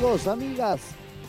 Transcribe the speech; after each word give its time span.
Amigos, 0.00 0.26
amigas, 0.28 0.80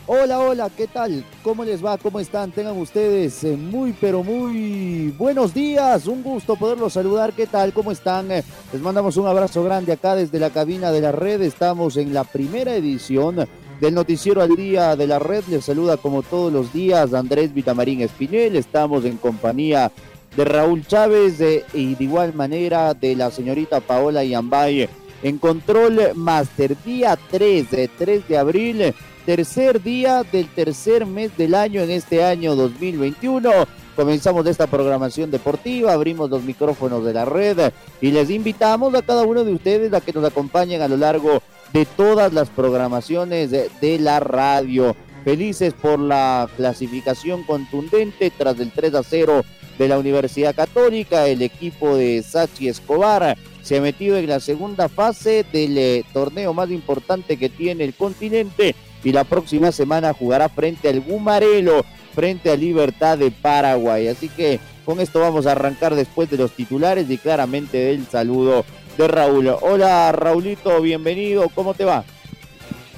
hola, 0.06 0.40
hola, 0.40 0.70
¿qué 0.74 0.86
tal? 0.86 1.22
¿Cómo 1.42 1.62
les 1.62 1.84
va? 1.84 1.98
¿Cómo 1.98 2.20
están? 2.20 2.52
Tengan 2.52 2.78
ustedes 2.78 3.44
eh, 3.44 3.54
muy, 3.54 3.92
pero 3.92 4.24
muy 4.24 5.10
buenos 5.18 5.52
días. 5.52 6.06
Un 6.06 6.22
gusto 6.22 6.56
poderlos 6.56 6.94
saludar. 6.94 7.34
¿Qué 7.34 7.46
tal? 7.46 7.74
¿Cómo 7.74 7.92
están? 7.92 8.32
Eh, 8.32 8.42
les 8.72 8.80
mandamos 8.80 9.18
un 9.18 9.26
abrazo 9.26 9.62
grande 9.62 9.92
acá 9.92 10.14
desde 10.14 10.40
la 10.40 10.48
cabina 10.48 10.90
de 10.90 11.02
la 11.02 11.12
red. 11.12 11.42
Estamos 11.42 11.98
en 11.98 12.14
la 12.14 12.24
primera 12.24 12.74
edición 12.74 13.46
del 13.78 13.92
Noticiero 13.94 14.40
al 14.40 14.56
Día 14.56 14.96
de 14.96 15.06
la 15.06 15.18
Red. 15.18 15.44
Les 15.50 15.66
saluda 15.66 15.98
como 15.98 16.22
todos 16.22 16.50
los 16.50 16.72
días 16.72 17.12
Andrés 17.12 17.52
Vitamarín 17.52 18.00
Espinel. 18.00 18.56
Estamos 18.56 19.04
en 19.04 19.18
compañía 19.18 19.92
de 20.34 20.44
Raúl 20.46 20.86
Chávez 20.86 21.38
eh, 21.42 21.66
y 21.74 21.94
de 21.94 22.04
igual 22.04 22.32
manera 22.32 22.94
de 22.94 23.16
la 23.16 23.30
señorita 23.30 23.80
Paola 23.80 24.24
Yambay 24.24 24.88
en 25.22 25.38
Control 25.38 26.12
Master, 26.14 26.76
día 26.84 27.18
3, 27.30 27.70
de 27.70 27.88
3 27.88 28.28
de 28.28 28.38
abril, 28.38 28.94
tercer 29.24 29.82
día 29.82 30.24
del 30.24 30.48
tercer 30.48 31.06
mes 31.06 31.36
del 31.36 31.54
año 31.54 31.80
en 31.82 31.90
este 31.90 32.24
año 32.24 32.56
2021. 32.56 33.50
Comenzamos 33.94 34.46
esta 34.46 34.66
programación 34.66 35.30
deportiva, 35.30 35.92
abrimos 35.92 36.30
los 36.30 36.42
micrófonos 36.42 37.04
de 37.04 37.12
la 37.12 37.24
red 37.24 37.72
y 38.00 38.10
les 38.10 38.30
invitamos 38.30 38.94
a 38.94 39.02
cada 39.02 39.24
uno 39.24 39.44
de 39.44 39.52
ustedes 39.52 39.92
a 39.92 40.00
que 40.00 40.12
nos 40.12 40.24
acompañen 40.24 40.80
a 40.80 40.88
lo 40.88 40.96
largo 40.96 41.42
de 41.72 41.84
todas 41.84 42.32
las 42.32 42.48
programaciones 42.48 43.50
de, 43.50 43.70
de 43.80 43.98
la 43.98 44.18
radio. 44.18 44.96
Felices 45.24 45.72
por 45.74 46.00
la 46.00 46.48
clasificación 46.56 47.44
contundente 47.44 48.32
tras 48.36 48.58
el 48.58 48.72
3 48.72 48.94
a 48.94 49.02
0 49.04 49.44
de 49.78 49.88
la 49.88 49.98
Universidad 49.98 50.54
Católica, 50.54 51.28
el 51.28 51.42
equipo 51.42 51.96
de 51.96 52.22
Sachi 52.22 52.68
Escobar 52.68 53.36
se 53.62 53.78
ha 53.78 53.80
metido 53.80 54.16
en 54.16 54.28
la 54.28 54.40
segunda 54.40 54.88
fase 54.88 55.44
del 55.52 55.78
eh, 55.78 56.04
torneo 56.12 56.52
más 56.52 56.70
importante 56.70 57.36
que 57.36 57.48
tiene 57.48 57.84
el 57.84 57.94
continente 57.94 58.74
y 59.04 59.12
la 59.12 59.24
próxima 59.24 59.72
semana 59.72 60.12
jugará 60.12 60.48
frente 60.48 60.88
al 60.88 61.00
Gumarelo, 61.00 61.84
frente 62.14 62.50
a 62.50 62.56
Libertad 62.56 63.18
de 63.18 63.30
Paraguay. 63.30 64.08
Así 64.08 64.28
que 64.28 64.60
con 64.84 65.00
esto 65.00 65.20
vamos 65.20 65.46
a 65.46 65.52
arrancar 65.52 65.94
después 65.94 66.30
de 66.30 66.36
los 66.36 66.52
titulares 66.52 67.08
y 67.10 67.18
claramente 67.18 67.78
del 67.78 68.06
saludo 68.06 68.64
de 68.96 69.08
Raúl. 69.08 69.54
Hola 69.60 70.12
Raulito, 70.12 70.80
bienvenido, 70.80 71.48
¿cómo 71.54 71.74
te 71.74 71.84
va? 71.84 72.04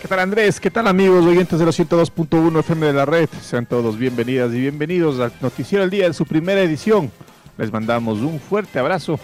¿Qué 0.00 0.08
tal 0.08 0.18
Andrés? 0.18 0.60
¿Qué 0.60 0.70
tal 0.70 0.86
amigos 0.86 1.24
oyentes 1.24 1.58
de 1.58 1.64
los 1.64 1.78
102.1 1.78 2.60
FM 2.60 2.86
de 2.88 2.92
la 2.92 3.06
red? 3.06 3.28
Sean 3.40 3.64
todos 3.64 3.96
bienvenidas 3.96 4.52
y 4.52 4.60
bienvenidos 4.60 5.18
al 5.18 5.32
Noticiero 5.40 5.82
del 5.82 5.90
Día 5.90 6.06
en 6.06 6.12
su 6.12 6.26
primera 6.26 6.60
edición. 6.60 7.10
Les 7.56 7.72
mandamos 7.72 8.20
un 8.20 8.38
fuerte 8.38 8.78
abrazo 8.78 9.18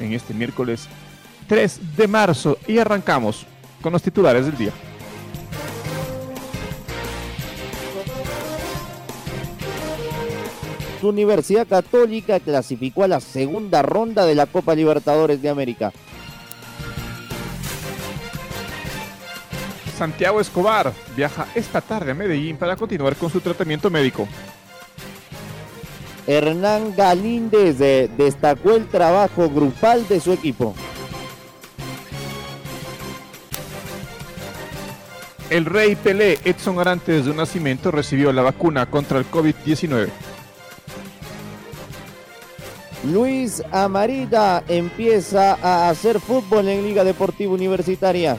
en 0.00 0.12
este 0.12 0.34
miércoles 0.34 0.88
3 1.48 1.96
de 1.96 2.08
marzo 2.08 2.58
y 2.66 2.78
arrancamos 2.78 3.46
con 3.82 3.92
los 3.92 4.02
titulares 4.02 4.46
del 4.46 4.56
día. 4.56 4.72
Su 11.00 11.08
Universidad 11.08 11.66
Católica 11.66 12.40
clasificó 12.40 13.04
a 13.04 13.08
la 13.08 13.20
segunda 13.20 13.82
ronda 13.82 14.24
de 14.24 14.34
la 14.34 14.46
Copa 14.46 14.74
Libertadores 14.74 15.42
de 15.42 15.48
América. 15.50 15.92
Santiago 19.96 20.40
Escobar 20.40 20.92
viaja 21.16 21.46
esta 21.54 21.80
tarde 21.80 22.10
a 22.10 22.14
Medellín 22.14 22.56
para 22.56 22.76
continuar 22.76 23.16
con 23.16 23.30
su 23.30 23.40
tratamiento 23.40 23.90
médico. 23.90 24.28
Hernán 26.26 26.94
Galíndez 26.96 27.78
destacó 27.78 28.72
el 28.72 28.86
trabajo 28.88 29.48
grupal 29.48 30.06
de 30.08 30.20
su 30.20 30.32
equipo. 30.32 30.74
El 35.48 35.64
rey 35.64 35.94
Pelé 35.94 36.40
Edson 36.44 36.80
Arantes 36.80 37.24
de 37.24 37.30
un 37.30 37.36
nacimiento 37.36 37.92
recibió 37.92 38.32
la 38.32 38.42
vacuna 38.42 38.86
contra 38.86 39.18
el 39.18 39.30
COVID-19. 39.30 40.08
Luis 43.12 43.62
Amarida 43.70 44.64
empieza 44.66 45.54
a 45.62 45.88
hacer 45.88 46.18
fútbol 46.18 46.66
en 46.68 46.82
Liga 46.82 47.04
Deportiva 47.04 47.52
Universitaria. 47.52 48.36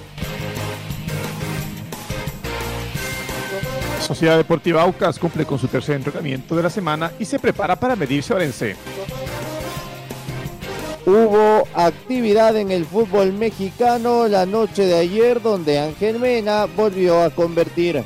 Sociedad 4.08 4.38
Deportiva 4.38 4.84
Aucas 4.84 5.20
cumple 5.20 5.46
con 5.46 5.60
su 5.60 5.68
tercer 5.68 5.98
entrenamiento 5.98 6.56
de 6.56 6.64
la 6.64 6.70
semana 6.70 7.12
y 7.20 7.26
se 7.26 7.40
prepara 7.40 7.76
para 7.76 7.94
medirse 7.98 8.32
a 8.32 8.38
Orense. 8.38 8.78
Hubo 11.06 11.68
actividad 11.74 12.56
en 12.56 12.72
el 12.72 12.86
fútbol 12.86 13.34
mexicano 13.34 14.30
la 14.30 14.46
noche 14.46 14.86
de 14.86 14.96
ayer 14.96 15.42
donde 15.42 15.80
Ángel 15.80 16.20
Mena 16.20 16.68
volvió 16.68 17.22
a 17.22 17.32
convertir. 17.32 18.02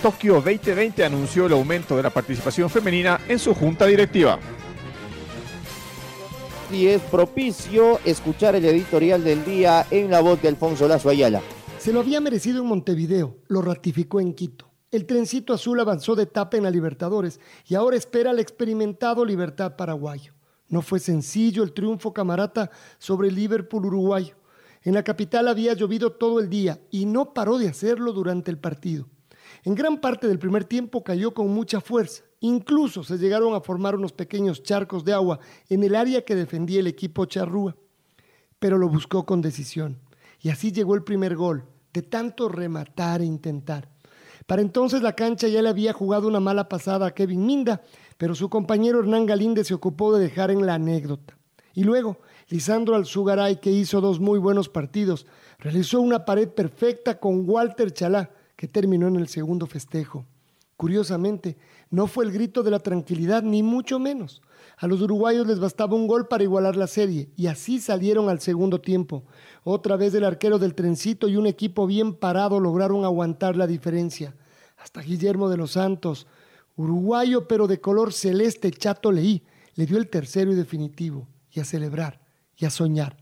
Tokio 0.00 0.34
2020 0.34 1.04
anunció 1.04 1.46
el 1.46 1.54
aumento 1.54 1.96
de 1.96 2.04
la 2.04 2.10
participación 2.10 2.70
femenina 2.70 3.20
en 3.26 3.40
su 3.40 3.52
junta 3.52 3.84
directiva 3.84 4.38
y 6.70 6.86
es 6.88 7.00
propicio 7.02 7.98
escuchar 8.04 8.54
el 8.54 8.64
editorial 8.64 9.24
del 9.24 9.44
día 9.44 9.86
en 9.90 10.10
la 10.10 10.20
voz 10.20 10.40
de 10.42 10.48
Alfonso 10.48 10.86
Lazo 10.86 11.08
Ayala. 11.08 11.40
Se 11.78 11.92
lo 11.92 12.00
había 12.00 12.20
merecido 12.20 12.60
en 12.60 12.68
Montevideo, 12.68 13.36
lo 13.48 13.62
ratificó 13.62 14.20
en 14.20 14.34
Quito. 14.34 14.68
El 14.90 15.06
trencito 15.06 15.52
azul 15.52 15.80
avanzó 15.80 16.14
de 16.14 16.24
etapa 16.24 16.56
en 16.56 16.64
la 16.64 16.70
Libertadores 16.70 17.40
y 17.66 17.74
ahora 17.74 17.96
espera 17.96 18.30
al 18.30 18.38
experimentado 18.38 19.24
Libertad 19.24 19.76
Paraguayo. 19.76 20.34
No 20.68 20.82
fue 20.82 20.98
sencillo 20.98 21.62
el 21.62 21.72
triunfo 21.72 22.12
camarata 22.12 22.70
sobre 22.98 23.28
el 23.28 23.34
Liverpool 23.34 23.86
uruguayo. 23.86 24.34
En 24.82 24.94
la 24.94 25.02
capital 25.02 25.48
había 25.48 25.74
llovido 25.74 26.12
todo 26.12 26.40
el 26.40 26.50
día 26.50 26.80
y 26.90 27.06
no 27.06 27.32
paró 27.32 27.58
de 27.58 27.68
hacerlo 27.68 28.12
durante 28.12 28.50
el 28.50 28.58
partido. 28.58 29.08
En 29.64 29.74
gran 29.74 30.00
parte 30.00 30.28
del 30.28 30.38
primer 30.38 30.64
tiempo 30.64 31.02
cayó 31.02 31.32
con 31.32 31.48
mucha 31.48 31.80
fuerza. 31.80 32.24
Incluso 32.40 33.02
se 33.02 33.18
llegaron 33.18 33.54
a 33.54 33.60
formar 33.60 33.96
unos 33.96 34.12
pequeños 34.12 34.62
charcos 34.62 35.04
de 35.04 35.12
agua 35.12 35.40
en 35.68 35.82
el 35.82 35.94
área 35.94 36.24
que 36.24 36.36
defendía 36.36 36.80
el 36.80 36.86
equipo 36.86 37.24
charrúa. 37.24 37.76
Pero 38.58 38.78
lo 38.78 38.88
buscó 38.88 39.26
con 39.26 39.40
decisión. 39.40 39.98
Y 40.40 40.50
así 40.50 40.70
llegó 40.72 40.94
el 40.94 41.02
primer 41.02 41.34
gol, 41.34 41.64
de 41.92 42.02
tanto 42.02 42.48
rematar 42.48 43.20
e 43.20 43.24
intentar. 43.24 43.88
Para 44.46 44.62
entonces 44.62 45.02
la 45.02 45.14
cancha 45.14 45.48
ya 45.48 45.60
le 45.62 45.68
había 45.68 45.92
jugado 45.92 46.28
una 46.28 46.40
mala 46.40 46.68
pasada 46.68 47.06
a 47.06 47.14
Kevin 47.14 47.44
Minda, 47.44 47.82
pero 48.16 48.34
su 48.34 48.48
compañero 48.48 49.00
Hernán 49.00 49.26
Galíndez 49.26 49.66
se 49.66 49.74
ocupó 49.74 50.16
de 50.16 50.22
dejar 50.22 50.50
en 50.50 50.64
la 50.64 50.74
anécdota. 50.74 51.36
Y 51.74 51.84
luego, 51.84 52.18
Lisandro 52.48 52.96
Alzugaray, 52.96 53.60
que 53.60 53.70
hizo 53.70 54.00
dos 54.00 54.20
muy 54.20 54.38
buenos 54.38 54.68
partidos, 54.68 55.26
realizó 55.58 56.00
una 56.00 56.24
pared 56.24 56.48
perfecta 56.48 57.20
con 57.20 57.48
Walter 57.48 57.92
Chalá, 57.92 58.30
que 58.56 58.68
terminó 58.68 59.06
en 59.08 59.16
el 59.16 59.28
segundo 59.28 59.66
festejo. 59.66 60.24
Curiosamente, 60.76 61.58
no 61.90 62.06
fue 62.06 62.24
el 62.24 62.32
grito 62.32 62.62
de 62.62 62.70
la 62.70 62.80
tranquilidad, 62.80 63.42
ni 63.42 63.62
mucho 63.62 63.98
menos. 63.98 64.42
A 64.76 64.86
los 64.86 65.00
uruguayos 65.00 65.46
les 65.46 65.58
bastaba 65.58 65.96
un 65.96 66.06
gol 66.06 66.28
para 66.28 66.44
igualar 66.44 66.76
la 66.76 66.86
serie, 66.86 67.30
y 67.36 67.46
así 67.46 67.80
salieron 67.80 68.28
al 68.28 68.40
segundo 68.40 68.80
tiempo. 68.80 69.24
Otra 69.64 69.96
vez 69.96 70.14
el 70.14 70.24
arquero 70.24 70.58
del 70.58 70.74
trencito 70.74 71.28
y 71.28 71.36
un 71.36 71.46
equipo 71.46 71.86
bien 71.86 72.14
parado 72.14 72.60
lograron 72.60 73.04
aguantar 73.04 73.56
la 73.56 73.66
diferencia. 73.66 74.36
Hasta 74.76 75.00
Guillermo 75.00 75.48
de 75.48 75.56
los 75.56 75.72
Santos, 75.72 76.26
uruguayo 76.76 77.48
pero 77.48 77.66
de 77.66 77.80
color 77.80 78.12
celeste 78.12 78.70
chato 78.70 79.10
leí, 79.10 79.42
le 79.74 79.86
dio 79.86 79.98
el 79.98 80.08
tercero 80.08 80.52
y 80.52 80.54
definitivo, 80.54 81.26
y 81.50 81.60
a 81.60 81.64
celebrar, 81.64 82.20
y 82.56 82.66
a 82.66 82.70
soñar. 82.70 83.16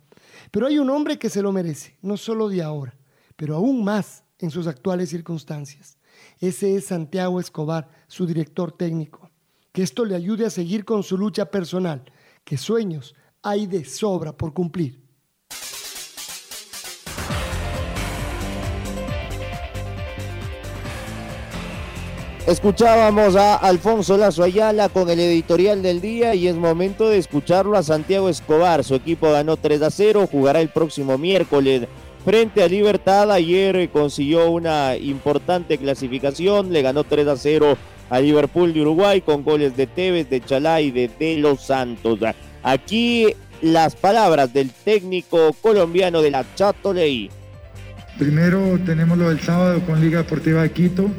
Pero 0.50 0.66
hay 0.66 0.78
un 0.78 0.90
hombre 0.90 1.18
que 1.18 1.30
se 1.30 1.42
lo 1.42 1.52
merece, 1.52 1.96
no 2.02 2.16
solo 2.16 2.48
de 2.48 2.62
ahora, 2.62 2.94
pero 3.36 3.56
aún 3.56 3.84
más 3.84 4.24
en 4.38 4.50
sus 4.50 4.66
actuales 4.66 5.08
circunstancias. 5.08 5.95
Ese 6.40 6.76
es 6.76 6.86
Santiago 6.86 7.40
Escobar, 7.40 7.88
su 8.06 8.26
director 8.26 8.72
técnico. 8.72 9.30
Que 9.72 9.82
esto 9.82 10.04
le 10.04 10.14
ayude 10.14 10.46
a 10.46 10.50
seguir 10.50 10.84
con 10.84 11.02
su 11.02 11.18
lucha 11.18 11.50
personal, 11.50 12.04
que 12.44 12.56
sueños 12.56 13.14
hay 13.42 13.66
de 13.66 13.84
sobra 13.84 14.36
por 14.36 14.52
cumplir. 14.52 15.06
Escuchábamos 22.46 23.34
a 23.34 23.56
Alfonso 23.56 24.16
Lazo 24.16 24.44
Ayala 24.44 24.88
con 24.88 25.10
el 25.10 25.18
editorial 25.18 25.82
del 25.82 26.00
día 26.00 26.36
y 26.36 26.46
es 26.46 26.54
momento 26.54 27.08
de 27.08 27.18
escucharlo 27.18 27.76
a 27.76 27.82
Santiago 27.82 28.28
Escobar. 28.28 28.84
Su 28.84 28.94
equipo 28.94 29.32
ganó 29.32 29.56
3 29.56 29.82
a 29.82 29.90
0, 29.90 30.28
jugará 30.30 30.60
el 30.60 30.68
próximo 30.68 31.18
miércoles 31.18 31.88
frente 32.26 32.64
a 32.64 32.68
Libertad. 32.68 33.30
Ayer 33.30 33.88
consiguió 33.90 34.50
una 34.50 34.96
importante 34.96 35.78
clasificación, 35.78 36.72
le 36.72 36.82
ganó 36.82 37.04
3 37.04 37.28
a 37.28 37.36
0 37.36 37.78
a 38.10 38.20
Liverpool 38.20 38.74
de 38.74 38.82
Uruguay 38.82 39.20
con 39.20 39.44
goles 39.44 39.76
de 39.76 39.86
Tevez, 39.86 40.28
de 40.28 40.40
Chalá 40.40 40.80
y 40.80 40.90
de 40.90 41.08
De 41.18 41.36
Los 41.38 41.62
Santos. 41.62 42.18
Aquí 42.64 43.28
las 43.62 43.94
palabras 43.94 44.52
del 44.52 44.70
técnico 44.70 45.54
colombiano 45.62 46.20
de 46.20 46.32
la 46.32 46.44
Chato 46.56 46.92
Leí. 46.92 47.30
Primero 48.18 48.78
tenemos 48.84 49.16
lo 49.16 49.28
del 49.28 49.40
sábado 49.40 49.80
con 49.86 50.00
Liga 50.00 50.18
Deportiva 50.18 50.62
de 50.62 50.72
Quito 50.72 51.10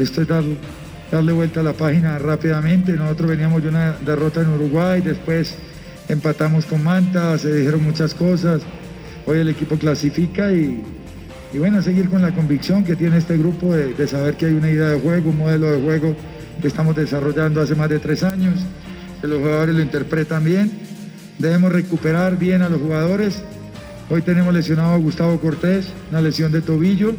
esto 0.00 0.22
es 0.22 0.28
darle 1.10 1.32
vuelta 1.32 1.60
a 1.60 1.62
la 1.62 1.74
página 1.74 2.18
rápidamente. 2.18 2.92
Nosotros 2.92 3.30
veníamos 3.30 3.62
de 3.62 3.68
una 3.68 3.92
derrota 4.00 4.40
en 4.40 4.48
Uruguay, 4.48 5.02
después 5.02 5.54
empatamos 6.08 6.64
con 6.64 6.82
Manta, 6.82 7.36
se 7.38 7.54
dijeron 7.54 7.84
muchas 7.84 8.14
cosas. 8.14 8.62
Hoy 9.24 9.38
el 9.38 9.48
equipo 9.48 9.76
clasifica 9.76 10.52
y, 10.52 10.82
bueno, 11.54 11.80
seguir 11.80 12.08
con 12.08 12.22
la 12.22 12.34
convicción 12.34 12.82
que 12.82 12.96
tiene 12.96 13.18
este 13.18 13.36
grupo 13.36 13.72
de, 13.74 13.94
de, 13.94 14.08
saber 14.08 14.34
que 14.36 14.46
hay 14.46 14.54
una 14.54 14.70
idea 14.70 14.88
de 14.90 15.00
juego, 15.00 15.30
un 15.30 15.38
modelo 15.38 15.70
de 15.70 15.80
juego 15.80 16.16
que 16.60 16.66
estamos 16.66 16.96
desarrollando 16.96 17.60
hace 17.60 17.74
más 17.74 17.88
de 17.88 18.00
tres 18.00 18.24
años, 18.24 18.54
que 19.20 19.28
los 19.28 19.38
jugadores 19.38 19.74
lo 19.76 19.82
interpretan 19.82 20.44
bien. 20.44 20.70
Debemos 21.38 21.72
recuperar 21.72 22.36
bien 22.36 22.62
a 22.62 22.68
los 22.68 22.80
jugadores. 22.80 23.42
Hoy 24.10 24.22
tenemos 24.22 24.52
lesionado 24.52 24.92
a 24.92 24.96
Gustavo 24.96 25.40
Cortés, 25.40 25.88
una 26.10 26.20
lesión 26.20 26.50
de 26.50 26.60
tobillo 26.60 27.14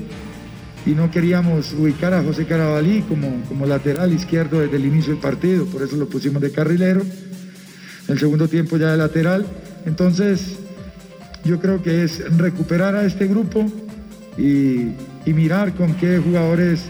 y 0.85 0.91
no 0.91 1.09
queríamos 1.09 1.73
ubicar 1.73 2.13
a 2.13 2.21
José 2.21 2.45
Carabalí 2.45 3.01
como, 3.03 3.41
como 3.47 3.65
lateral 3.65 4.11
izquierdo 4.11 4.59
desde 4.59 4.75
el 4.75 4.85
inicio 4.85 5.13
del 5.13 5.21
partido, 5.21 5.65
por 5.65 5.81
eso 5.81 5.95
lo 5.95 6.07
pusimos 6.07 6.41
de 6.41 6.51
carrilero. 6.51 7.01
El 8.09 8.19
segundo 8.19 8.49
tiempo 8.49 8.75
ya 8.75 8.91
de 8.91 8.97
lateral. 8.97 9.45
Entonces, 9.85 10.57
yo 11.43 11.59
creo 11.59 11.81
que 11.81 12.03
es 12.03 12.37
recuperar 12.37 12.95
a 12.95 13.05
este 13.05 13.27
grupo 13.27 13.65
y, 14.37 14.91
mirar 15.25 15.73
con 15.73 15.95
qué 15.95 16.19
jugadores 16.19 16.85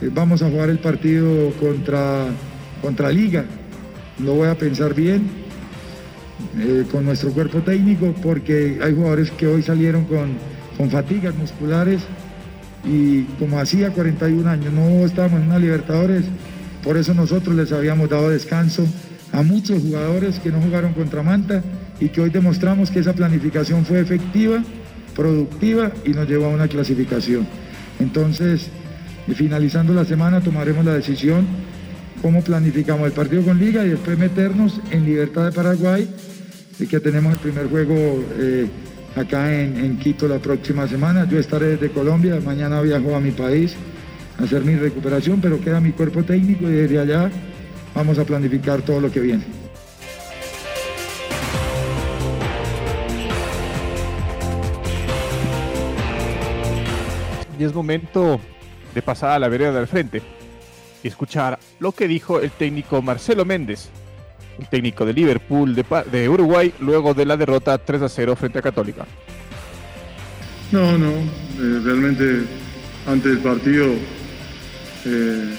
eh, 0.00 0.08
vamos 0.12 0.42
a 0.42 0.50
jugar 0.50 0.70
el 0.70 0.78
partido 0.78 1.50
contra, 1.60 2.26
contra 2.80 3.10
Liga. 3.10 3.44
Lo 4.18 4.34
voy 4.34 4.48
a 4.48 4.56
pensar 4.56 4.94
bien 4.94 5.28
eh, 6.58 6.84
con 6.90 7.04
nuestro 7.04 7.30
cuerpo 7.32 7.60
técnico 7.60 8.14
porque 8.22 8.78
hay 8.82 8.94
jugadores 8.94 9.30
que 9.32 9.46
hoy 9.46 9.62
salieron 9.62 10.04
con, 10.04 10.34
con 10.78 10.90
fatigas 10.90 11.34
musculares 11.34 12.00
y 12.84 13.22
como 13.38 13.58
hacía 13.58 13.90
41 13.90 14.48
años 14.48 14.72
no 14.72 15.04
estábamos 15.04 15.40
en 15.40 15.46
una 15.46 15.58
Libertadores, 15.58 16.24
por 16.82 16.96
eso 16.96 17.14
nosotros 17.14 17.54
les 17.56 17.72
habíamos 17.72 18.08
dado 18.08 18.30
descanso 18.30 18.86
a 19.32 19.42
muchos 19.42 19.82
jugadores 19.82 20.38
que 20.38 20.50
no 20.50 20.60
jugaron 20.60 20.92
contra 20.92 21.22
Manta 21.22 21.62
y 22.04 22.10
que 22.10 22.20
hoy 22.20 22.28
demostramos 22.28 22.90
que 22.90 22.98
esa 22.98 23.14
planificación 23.14 23.86
fue 23.86 23.98
efectiva, 23.98 24.62
productiva 25.16 25.90
y 26.04 26.10
nos 26.10 26.28
llevó 26.28 26.44
a 26.44 26.48
una 26.48 26.68
clasificación. 26.68 27.46
Entonces, 27.98 28.68
finalizando 29.34 29.94
la 29.94 30.04
semana 30.04 30.42
tomaremos 30.42 30.84
la 30.84 30.92
decisión 30.92 31.46
cómo 32.20 32.42
planificamos 32.42 33.06
el 33.06 33.12
partido 33.12 33.42
con 33.42 33.58
Liga 33.58 33.86
y 33.86 33.90
después 33.90 34.18
meternos 34.18 34.82
en 34.90 35.06
Libertad 35.06 35.46
de 35.46 35.52
Paraguay, 35.52 36.06
y 36.78 36.86
que 36.86 37.00
tenemos 37.00 37.32
el 37.32 37.38
primer 37.38 37.68
juego 37.68 38.22
eh, 38.38 38.66
acá 39.16 39.54
en, 39.54 39.96
Quito 39.96 40.28
la 40.28 40.40
próxima 40.40 40.86
semana. 40.86 41.26
Yo 41.26 41.38
estaré 41.38 41.76
desde 41.76 41.88
Colombia, 41.88 42.38
mañana 42.44 42.82
viajo 42.82 43.16
a 43.16 43.20
mi 43.20 43.30
país 43.30 43.74
a 44.38 44.44
hacer 44.44 44.62
mi 44.62 44.76
recuperación, 44.76 45.40
pero 45.40 45.58
queda 45.58 45.80
mi 45.80 45.92
cuerpo 45.92 46.22
técnico 46.22 46.68
y 46.68 46.72
desde 46.72 46.98
allá 46.98 47.30
vamos 47.94 48.18
a 48.18 48.24
planificar 48.24 48.82
todo 48.82 49.00
lo 49.00 49.10
que 49.10 49.20
viene. 49.20 49.63
Y 57.58 57.64
es 57.64 57.74
momento 57.74 58.40
de 58.94 59.02
pasar 59.02 59.30
a 59.30 59.38
la 59.38 59.48
vereda 59.48 59.72
del 59.72 59.86
frente 59.86 60.22
y 61.02 61.08
escuchar 61.08 61.58
lo 61.78 61.92
que 61.92 62.08
dijo 62.08 62.40
el 62.40 62.50
técnico 62.50 63.02
Marcelo 63.02 63.44
Méndez 63.44 63.90
el 64.58 64.68
técnico 64.68 65.04
de 65.04 65.12
Liverpool 65.12 65.74
de, 65.74 66.28
Uruguay 66.28 66.72
luego 66.80 67.14
de 67.14 67.26
la 67.26 67.36
derrota 67.36 67.78
3 67.78 68.02
a 68.02 68.08
0 68.08 68.36
frente 68.36 68.58
a 68.58 68.62
Católica. 68.62 69.06
No, 70.72 70.96
no, 70.98 71.10
eh, 71.10 71.80
realmente 71.84 72.42
antes 73.06 73.32
del 73.32 73.38
partido 73.38 73.86
eh, 75.04 75.54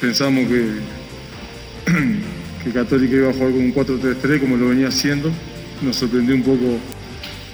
pensamos 0.00 0.46
que, 0.46 0.66
que 2.64 2.70
Católica 2.72 3.16
iba 3.16 3.30
a 3.30 3.32
jugar 3.32 3.50
con 3.50 3.60
un 3.60 3.74
4-3-3 3.74 4.40
como 4.40 4.56
lo 4.56 4.68
venía 4.68 4.88
haciendo. 4.88 5.30
Nos 5.82 5.96
sorprendió 5.96 6.34
un 6.34 6.42
poco 6.42 6.78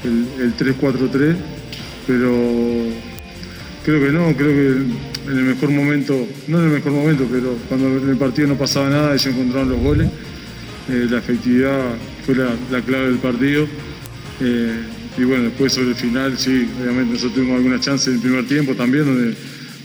el, 0.05 0.57
3-4-3, 0.57 1.37
pero 2.07 2.31
creo 3.85 4.01
que 4.01 4.13
no, 4.13 4.35
creo 4.37 4.49
que 4.49 5.31
en 5.31 5.39
el 5.39 5.45
mejor 5.45 5.71
momento, 5.71 6.27
no 6.49 6.59
en 6.59 6.65
el 6.65 6.71
mejor 6.71 6.93
momento, 6.93 7.27
pero 7.31 7.57
cuando 7.69 7.89
en 7.99 8.11
el 8.11 8.17
partido 8.17 8.49
no 8.49 8.57
pasaba 8.57 8.89
nada, 8.89 9.13
ellos 9.13 9.27
encontraron 9.27 9.71
los 9.71 9.81
goles. 9.81 10.09
Eh, 10.89 11.07
la 11.09 11.19
efectividad 11.19 11.95
fue 12.25 12.35
la, 12.35 12.81
clave 12.83 13.07
del 13.07 13.19
partido. 13.19 13.67
Eh, 14.41 14.81
y 15.17 15.25
bueno, 15.25 15.45
después 15.45 15.73
sobre 15.73 15.91
el 15.91 15.95
final, 15.95 16.39
sí, 16.39 16.69
obviamente 16.81 17.13
nosotros 17.13 17.35
tuvimos 17.35 17.57
alguna 17.57 17.79
chance 17.79 18.09
en 18.11 18.17
el 18.17 18.23
primer 18.23 18.47
tiempo 18.47 18.75
también, 18.75 19.05
donde 19.05 19.37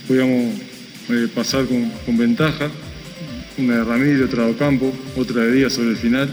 podíamos 0.08 0.54
eh, 1.10 1.28
pasar 1.34 1.66
con, 1.66 2.18
ventaja. 2.18 2.70
Una 3.58 3.78
de 3.78 3.84
Ramírez, 3.84 4.22
otra 4.22 4.46
de 4.46 4.52
Ocampo, 4.52 4.94
otra 5.16 5.42
de 5.42 5.52
Díaz 5.52 5.74
sobre 5.74 5.90
el 5.90 5.98
final, 5.98 6.30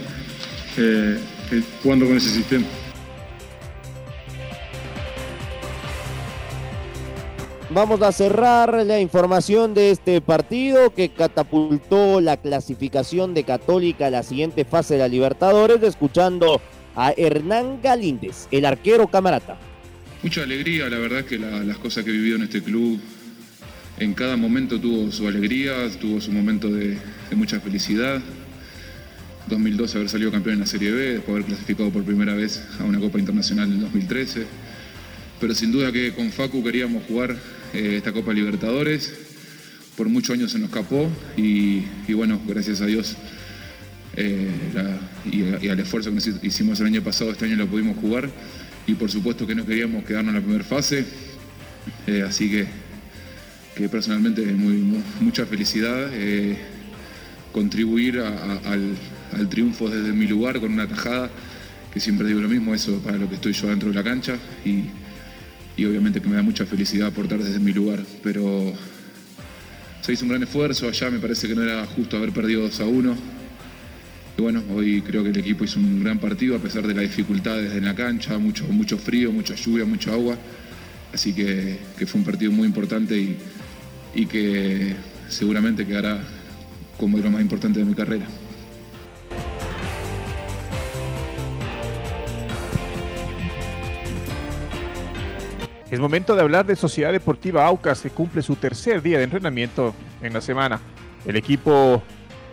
jugando 1.82 2.06
con 2.06 2.18
ese 2.18 2.28
sistema. 2.28 2.66
Vamos 7.74 8.02
a 8.02 8.12
cerrar 8.12 8.86
la 8.86 9.00
información 9.00 9.74
de 9.74 9.90
este 9.90 10.20
partido 10.20 10.94
que 10.94 11.08
catapultó 11.08 12.20
la 12.20 12.36
clasificación 12.36 13.34
de 13.34 13.42
Católica 13.42 14.06
a 14.06 14.10
la 14.10 14.22
siguiente 14.22 14.64
fase 14.64 14.94
de 14.94 15.00
la 15.00 15.08
Libertadores, 15.08 15.82
escuchando 15.82 16.60
a 16.94 17.12
Hernán 17.16 17.80
Galíndez, 17.82 18.46
el 18.52 18.64
arquero 18.64 19.08
camarata. 19.08 19.58
Mucha 20.22 20.44
alegría, 20.44 20.88
la 20.88 20.98
verdad 20.98 21.24
que 21.24 21.36
las 21.36 21.76
cosas 21.78 22.04
que 22.04 22.10
he 22.10 22.12
vivido 22.12 22.36
en 22.36 22.44
este 22.44 22.62
club, 22.62 23.00
en 23.98 24.14
cada 24.14 24.36
momento 24.36 24.80
tuvo 24.80 25.10
su 25.10 25.26
alegría, 25.26 25.74
tuvo 26.00 26.20
su 26.20 26.30
momento 26.30 26.70
de, 26.70 26.96
mucha 27.32 27.58
felicidad. 27.58 28.22
2012 29.48 29.98
haber 29.98 30.08
salido 30.08 30.30
campeón 30.30 30.54
en 30.54 30.60
la 30.60 30.66
Serie 30.66 30.92
B, 30.92 31.14
después 31.14 31.34
haber 31.34 31.46
clasificado 31.46 31.90
por 31.90 32.04
primera 32.04 32.34
vez 32.34 32.64
a 32.78 32.84
una 32.84 33.00
Copa 33.00 33.18
Internacional 33.18 33.68
en 33.72 33.80
2013. 33.80 34.46
Pero 35.40 35.54
sin 35.56 35.72
duda 35.72 35.90
que 35.90 36.14
con 36.14 36.30
Facu 36.30 36.62
queríamos 36.62 37.02
jugar 37.08 37.36
eh, 37.74 37.96
esta 37.96 38.12
Copa 38.12 38.32
Libertadores. 38.32 39.12
Por 39.96 40.08
muchos 40.08 40.34
años 40.34 40.52
se 40.52 40.58
nos 40.60 40.68
escapó 40.68 41.10
y, 41.36 41.82
bueno, 42.12 42.40
gracias 42.46 42.80
a 42.80 42.86
Dios 42.86 43.16
eh, 44.16 44.48
y, 45.30 45.68
al 45.68 45.80
esfuerzo 45.80 46.12
que 46.12 46.46
hicimos 46.46 46.78
el 46.80 46.86
año 46.86 47.02
pasado, 47.02 47.32
este 47.32 47.46
año 47.46 47.56
lo 47.56 47.66
pudimos 47.66 47.96
jugar 47.98 48.30
y 48.86 48.94
por 48.94 49.10
supuesto 49.10 49.46
que 49.46 49.54
no 49.54 49.66
queríamos 49.66 50.04
quedarnos 50.04 50.30
en 50.30 50.40
la 50.40 50.40
primera 50.40 50.64
fase. 50.64 51.04
Eh, 52.06 52.24
así 52.26 52.48
que, 52.48 52.66
que 53.76 53.88
personalmente 53.88 54.42
mucha 55.20 55.44
felicidad 55.44 56.10
contribuir 57.52 58.20
al, 58.20 59.48
triunfo 59.48 59.88
desde 59.88 60.12
mi 60.12 60.26
lugar 60.26 60.60
con 60.60 60.72
una 60.72 60.86
tajada, 60.86 61.28
que 61.92 61.98
siempre 61.98 62.28
digo 62.28 62.40
lo 62.40 62.48
mismo, 62.48 62.72
eso 62.72 62.98
para 63.00 63.16
lo 63.16 63.28
que 63.28 63.34
estoy 63.34 63.52
yo 63.52 63.68
dentro 63.68 63.88
de 63.88 63.94
la 63.94 64.04
cancha 64.04 64.36
y 65.76 65.84
obviamente 65.84 66.20
que 66.20 66.28
me 66.28 66.36
da 66.36 66.42
mucha 66.42 66.66
felicidad 66.66 67.08
aportar 67.08 67.42
desde 67.42 67.58
mi 67.58 67.72
lugar, 67.72 68.00
pero 68.22 68.72
se 70.04 70.12
hizo 70.12 70.24
un 70.24 70.30
gran 70.30 70.42
esfuerzo, 70.42 70.86
allá 70.86 71.10
me 71.10 71.18
parece 71.18 71.48
que 71.48 71.54
no 71.54 71.62
era 71.62 71.86
justo 71.86 72.16
haber 72.16 72.32
perdido 72.32 72.62
2 72.62 72.80
a 72.80 72.84
1. 72.84 73.16
Y 74.36 74.42
bueno, 74.42 74.62
hoy 74.74 75.00
creo 75.00 75.22
que 75.22 75.30
el 75.30 75.38
equipo 75.38 75.64
hizo 75.64 75.78
un 75.78 76.02
gran 76.02 76.18
partido 76.18 76.56
a 76.56 76.58
pesar 76.58 76.86
de 76.86 76.92
las 76.92 77.02
dificultades 77.04 77.72
en 77.72 77.84
la 77.84 77.94
cancha, 77.94 78.36
mucho, 78.38 78.66
mucho 78.66 78.98
frío, 78.98 79.32
mucha 79.32 79.54
lluvia, 79.54 79.84
mucha 79.84 80.12
agua. 80.12 80.36
Así 81.12 81.32
que, 81.32 81.78
fue 82.06 82.18
un 82.18 82.24
partido 82.24 82.52
muy 82.52 82.66
importante 82.66 83.36
y, 84.14 84.26
que 84.26 84.94
seguramente 85.28 85.86
quedará 85.86 86.20
como 86.98 87.16
de 87.16 87.24
lo 87.24 87.30
más 87.30 87.40
importante 87.40 87.78
de 87.78 87.84
mi 87.84 87.94
carrera. 87.94 88.26
Es 95.94 96.00
momento 96.00 96.34
de 96.34 96.42
hablar 96.42 96.66
de 96.66 96.74
Sociedad 96.74 97.12
Deportiva 97.12 97.64
Aucas, 97.64 98.00
que 98.00 98.10
cumple 98.10 98.42
su 98.42 98.56
tercer 98.56 99.00
día 99.00 99.18
de 99.18 99.22
entrenamiento 99.22 99.94
en 100.22 100.32
la 100.32 100.40
semana. 100.40 100.80
El 101.24 101.36
equipo 101.36 102.02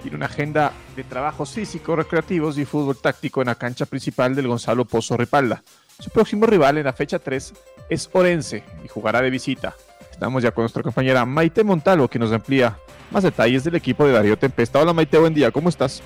tiene 0.03 0.15
una 0.15 0.27
agenda 0.27 0.71
de 0.95 1.03
trabajos 1.03 1.49
físicos, 1.49 1.97
recreativos 1.97 2.59
y 2.59 2.65
fútbol 2.65 3.01
táctico 3.01 3.41
en 3.41 3.47
la 3.47 3.55
cancha 3.55 3.87
principal 3.87 4.35
del 4.35 4.47
Gonzalo 4.47 4.85
Pozo 4.85 5.17
Ripalda. 5.17 5.63
Su 5.97 6.11
próximo 6.11 6.45
rival 6.45 6.77
en 6.77 6.85
la 6.85 6.93
fecha 6.93 7.17
3 7.17 7.53
es 7.89 8.11
Orense 8.13 8.63
y 8.85 8.87
jugará 8.87 9.23
de 9.23 9.31
visita. 9.31 9.73
Estamos 10.11 10.43
ya 10.43 10.51
con 10.51 10.61
nuestra 10.61 10.83
compañera 10.83 11.25
Maite 11.25 11.63
Montalvo 11.63 12.07
que 12.07 12.19
nos 12.19 12.31
amplía 12.31 12.77
más 13.09 13.23
detalles 13.23 13.63
del 13.63 13.73
equipo 13.73 14.05
de 14.05 14.11
Darío 14.11 14.37
Tempesta. 14.37 14.79
Hola 14.79 14.93
Maite, 14.93 15.17
buen 15.17 15.33
día, 15.33 15.49
¿cómo 15.49 15.69
estás? 15.69 16.03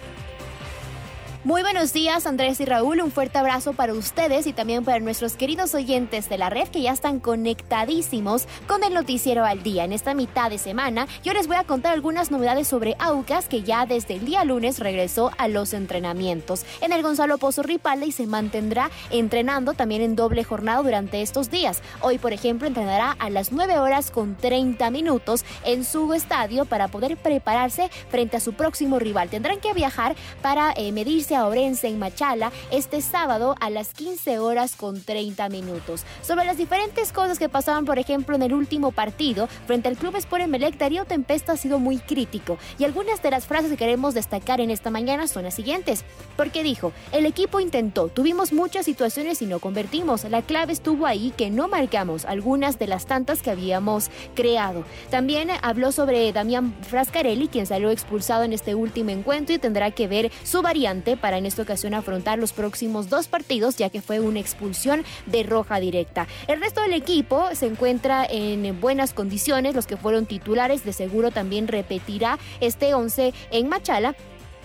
Muy 1.45 1.61
buenos 1.61 1.93
días 1.93 2.25
Andrés 2.25 2.59
y 2.59 2.65
Raúl, 2.65 3.01
un 3.01 3.11
fuerte 3.11 3.37
abrazo 3.37 3.73
para 3.73 3.93
ustedes 3.93 4.47
y 4.47 4.53
también 4.53 4.83
para 4.83 4.99
nuestros 4.99 5.35
queridos 5.35 5.75
oyentes 5.75 6.27
de 6.27 6.39
la 6.39 6.49
red 6.49 6.69
que 6.69 6.81
ya 6.81 6.91
están 6.91 7.19
conectadísimos 7.19 8.47
con 8.65 8.83
el 8.83 8.95
noticiero 8.95 9.45
al 9.45 9.61
día 9.61 9.83
en 9.83 9.93
esta 9.93 10.15
mitad 10.15 10.49
de 10.49 10.57
semana. 10.57 11.07
Yo 11.23 11.33
les 11.33 11.45
voy 11.45 11.57
a 11.57 11.63
contar 11.63 11.93
algunas 11.93 12.31
novedades 12.31 12.67
sobre 12.67 12.95
Aucas 12.97 13.47
que 13.47 13.61
ya 13.61 13.85
desde 13.85 14.15
el 14.15 14.25
día 14.25 14.43
lunes 14.43 14.79
regresó 14.79 15.29
a 15.37 15.47
los 15.47 15.75
entrenamientos 15.75 16.65
en 16.81 16.91
el 16.91 17.03
Gonzalo 17.03 17.37
Pozo 17.37 17.61
Ripalda 17.61 18.07
y 18.07 18.11
se 18.11 18.25
mantendrá 18.25 18.89
entrenando 19.11 19.75
también 19.75 20.01
en 20.01 20.15
doble 20.15 20.43
jornada 20.43 20.81
durante 20.81 21.21
estos 21.21 21.51
días. 21.51 21.83
Hoy, 22.01 22.17
por 22.17 22.33
ejemplo, 22.33 22.67
entrenará 22.67 23.11
a 23.11 23.29
las 23.29 23.51
9 23.51 23.77
horas 23.77 24.09
con 24.09 24.35
30 24.35 24.89
minutos 24.89 25.45
en 25.63 25.85
su 25.85 26.11
estadio 26.15 26.65
para 26.65 26.87
poder 26.87 27.17
prepararse 27.17 27.91
frente 28.09 28.35
a 28.35 28.39
su 28.39 28.53
próximo 28.53 28.97
rival. 28.97 29.29
Tendrán 29.29 29.59
que 29.59 29.73
viajar 29.73 30.15
para 30.41 30.73
eh, 30.75 30.91
medirse 30.91 31.34
a 31.35 31.47
Orense 31.47 31.87
en 31.87 31.99
Machala 31.99 32.51
este 32.71 33.01
sábado 33.01 33.55
a 33.59 33.69
las 33.69 33.93
15 33.93 34.39
horas 34.39 34.75
con 34.75 35.01
30 35.01 35.49
minutos. 35.49 36.03
Sobre 36.21 36.45
las 36.45 36.57
diferentes 36.57 37.11
cosas 37.11 37.37
que 37.37 37.49
pasaban, 37.49 37.85
por 37.85 37.99
ejemplo, 37.99 38.35
en 38.35 38.41
el 38.41 38.53
último 38.53 38.91
partido 38.91 39.47
frente 39.67 39.89
al 39.89 39.97
Club 39.97 40.15
Sport 40.15 40.43
Emelec, 40.43 40.77
Darío 40.77 41.05
Tempesta 41.05 41.53
ha 41.53 41.57
sido 41.57 41.79
muy 41.79 41.97
crítico 41.97 42.57
y 42.79 42.83
algunas 42.83 43.21
de 43.21 43.31
las 43.31 43.45
frases 43.45 43.71
que 43.71 43.77
queremos 43.77 44.13
destacar 44.13 44.61
en 44.61 44.71
esta 44.71 44.89
mañana 44.89 45.27
son 45.27 45.43
las 45.43 45.53
siguientes. 45.53 46.03
Porque 46.37 46.63
dijo, 46.63 46.91
el 47.11 47.25
equipo 47.25 47.59
intentó, 47.59 48.07
tuvimos 48.07 48.53
muchas 48.53 48.85
situaciones 48.85 49.41
y 49.41 49.45
no 49.45 49.59
convertimos. 49.59 50.23
La 50.25 50.41
clave 50.41 50.73
estuvo 50.73 51.05
ahí 51.05 51.33
que 51.35 51.49
no 51.49 51.67
marcamos 51.67 52.25
algunas 52.25 52.79
de 52.79 52.87
las 52.87 53.05
tantas 53.05 53.41
que 53.41 53.51
habíamos 53.51 54.09
creado. 54.35 54.83
También 55.09 55.49
habló 55.61 55.91
sobre 55.91 56.31
Damián 56.31 56.73
Frascarelli, 56.81 57.47
quien 57.47 57.65
salió 57.65 57.89
expulsado 57.89 58.43
en 58.43 58.53
este 58.53 58.75
último 58.75 59.09
encuentro 59.09 59.55
y 59.55 59.59
tendrá 59.59 59.91
que 59.91 60.07
ver 60.07 60.31
su 60.43 60.61
variante 60.61 61.17
para 61.25 61.39
en 61.39 61.47
esta 61.47 61.63
ocasión 61.63 61.95
afrontar 61.95 62.37
los 62.37 62.53
próximos 62.53 63.09
dos 63.09 63.27
partidos, 63.27 63.77
ya 63.77 63.89
que 63.89 63.99
fue 63.99 64.19
una 64.19 64.39
expulsión 64.39 65.03
de 65.25 65.41
roja 65.41 65.79
directa. 65.79 66.27
El 66.47 66.61
resto 66.61 66.81
del 66.81 66.93
equipo 66.93 67.47
se 67.53 67.65
encuentra 67.65 68.27
en 68.29 68.79
buenas 68.79 69.11
condiciones, 69.11 69.73
los 69.73 69.87
que 69.87 69.97
fueron 69.97 70.27
titulares 70.27 70.85
de 70.85 70.93
seguro 70.93 71.31
también 71.31 71.67
repetirá 71.67 72.37
este 72.59 72.93
11 72.93 73.33
en 73.49 73.69
Machala 73.69 74.15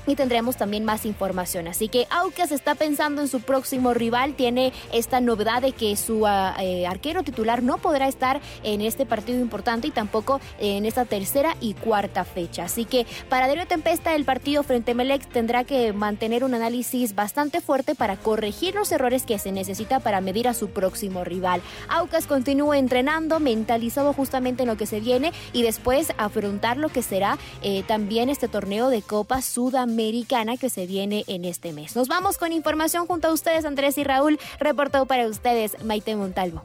y 0.06 0.16
tendremos 0.16 0.56
también 0.56 0.84
más 0.84 1.06
información. 1.06 1.68
Así 1.68 1.88
que 1.88 2.06
Aucas 2.10 2.52
está 2.52 2.74
pensando 2.74 3.20
en 3.20 3.28
su 3.28 3.40
próximo 3.40 3.94
rival, 3.94 4.34
tiene 4.34 4.72
esta 4.92 5.20
novedad 5.20 5.62
de 5.62 5.72
que 5.72 5.96
su 5.96 6.26
ah, 6.26 6.56
eh, 6.60 6.86
arquero 6.86 7.22
titular 7.22 7.62
no 7.62 7.78
podrá 7.78 8.08
estar 8.08 8.40
en 8.62 8.80
este 8.80 9.06
partido 9.06 9.40
importante 9.40 9.88
y 9.88 9.90
tampoco 9.90 10.40
en 10.58 10.86
esta 10.86 11.04
tercera 11.04 11.56
y 11.60 11.74
cuarta 11.74 12.24
fecha. 12.24 12.64
Así 12.64 12.84
que 12.84 13.06
para 13.28 13.46
Darío 13.46 13.66
Tempesta 13.66 14.14
el 14.14 14.24
partido 14.24 14.62
frente 14.62 14.92
a 14.92 14.94
Melec 14.94 15.26
tendrá 15.28 15.64
que 15.64 15.92
mantener 15.92 16.44
un 16.44 16.54
análisis 16.54 17.14
bastante 17.14 17.60
fuerte 17.60 17.94
para 17.94 18.16
corregir 18.16 18.74
los 18.74 18.92
errores 18.92 19.24
que 19.24 19.38
se 19.38 19.52
necesita 19.52 20.00
para 20.00 20.20
medir 20.20 20.48
a 20.48 20.54
su 20.54 20.70
próximo 20.70 21.24
rival. 21.24 21.60
Aucas 21.88 22.26
continúa 22.26 22.78
entrenando, 22.78 23.40
mentalizado 23.40 24.12
justamente 24.12 24.62
en 24.62 24.68
lo 24.68 24.76
que 24.76 24.86
se 24.86 25.00
viene 25.00 25.32
y 25.52 25.62
después 25.62 26.12
afrontar 26.16 26.76
lo 26.76 26.88
que 26.88 27.02
será 27.02 27.38
eh, 27.62 27.82
también 27.86 28.30
este 28.30 28.48
torneo 28.48 28.88
de 28.88 29.02
Copa 29.02 29.42
Sudamericana 29.42 29.89
americana 29.90 30.56
que 30.56 30.70
se 30.70 30.86
viene 30.86 31.24
en 31.26 31.44
este 31.44 31.72
mes. 31.72 31.96
Nos 31.96 32.08
vamos 32.08 32.38
con 32.38 32.52
información 32.52 33.06
junto 33.06 33.28
a 33.28 33.32
ustedes, 33.32 33.64
Andrés 33.64 33.98
y 33.98 34.04
Raúl. 34.04 34.38
Reportado 34.60 35.06
para 35.06 35.26
ustedes, 35.26 35.82
Maite 35.84 36.14
Montalvo. 36.14 36.62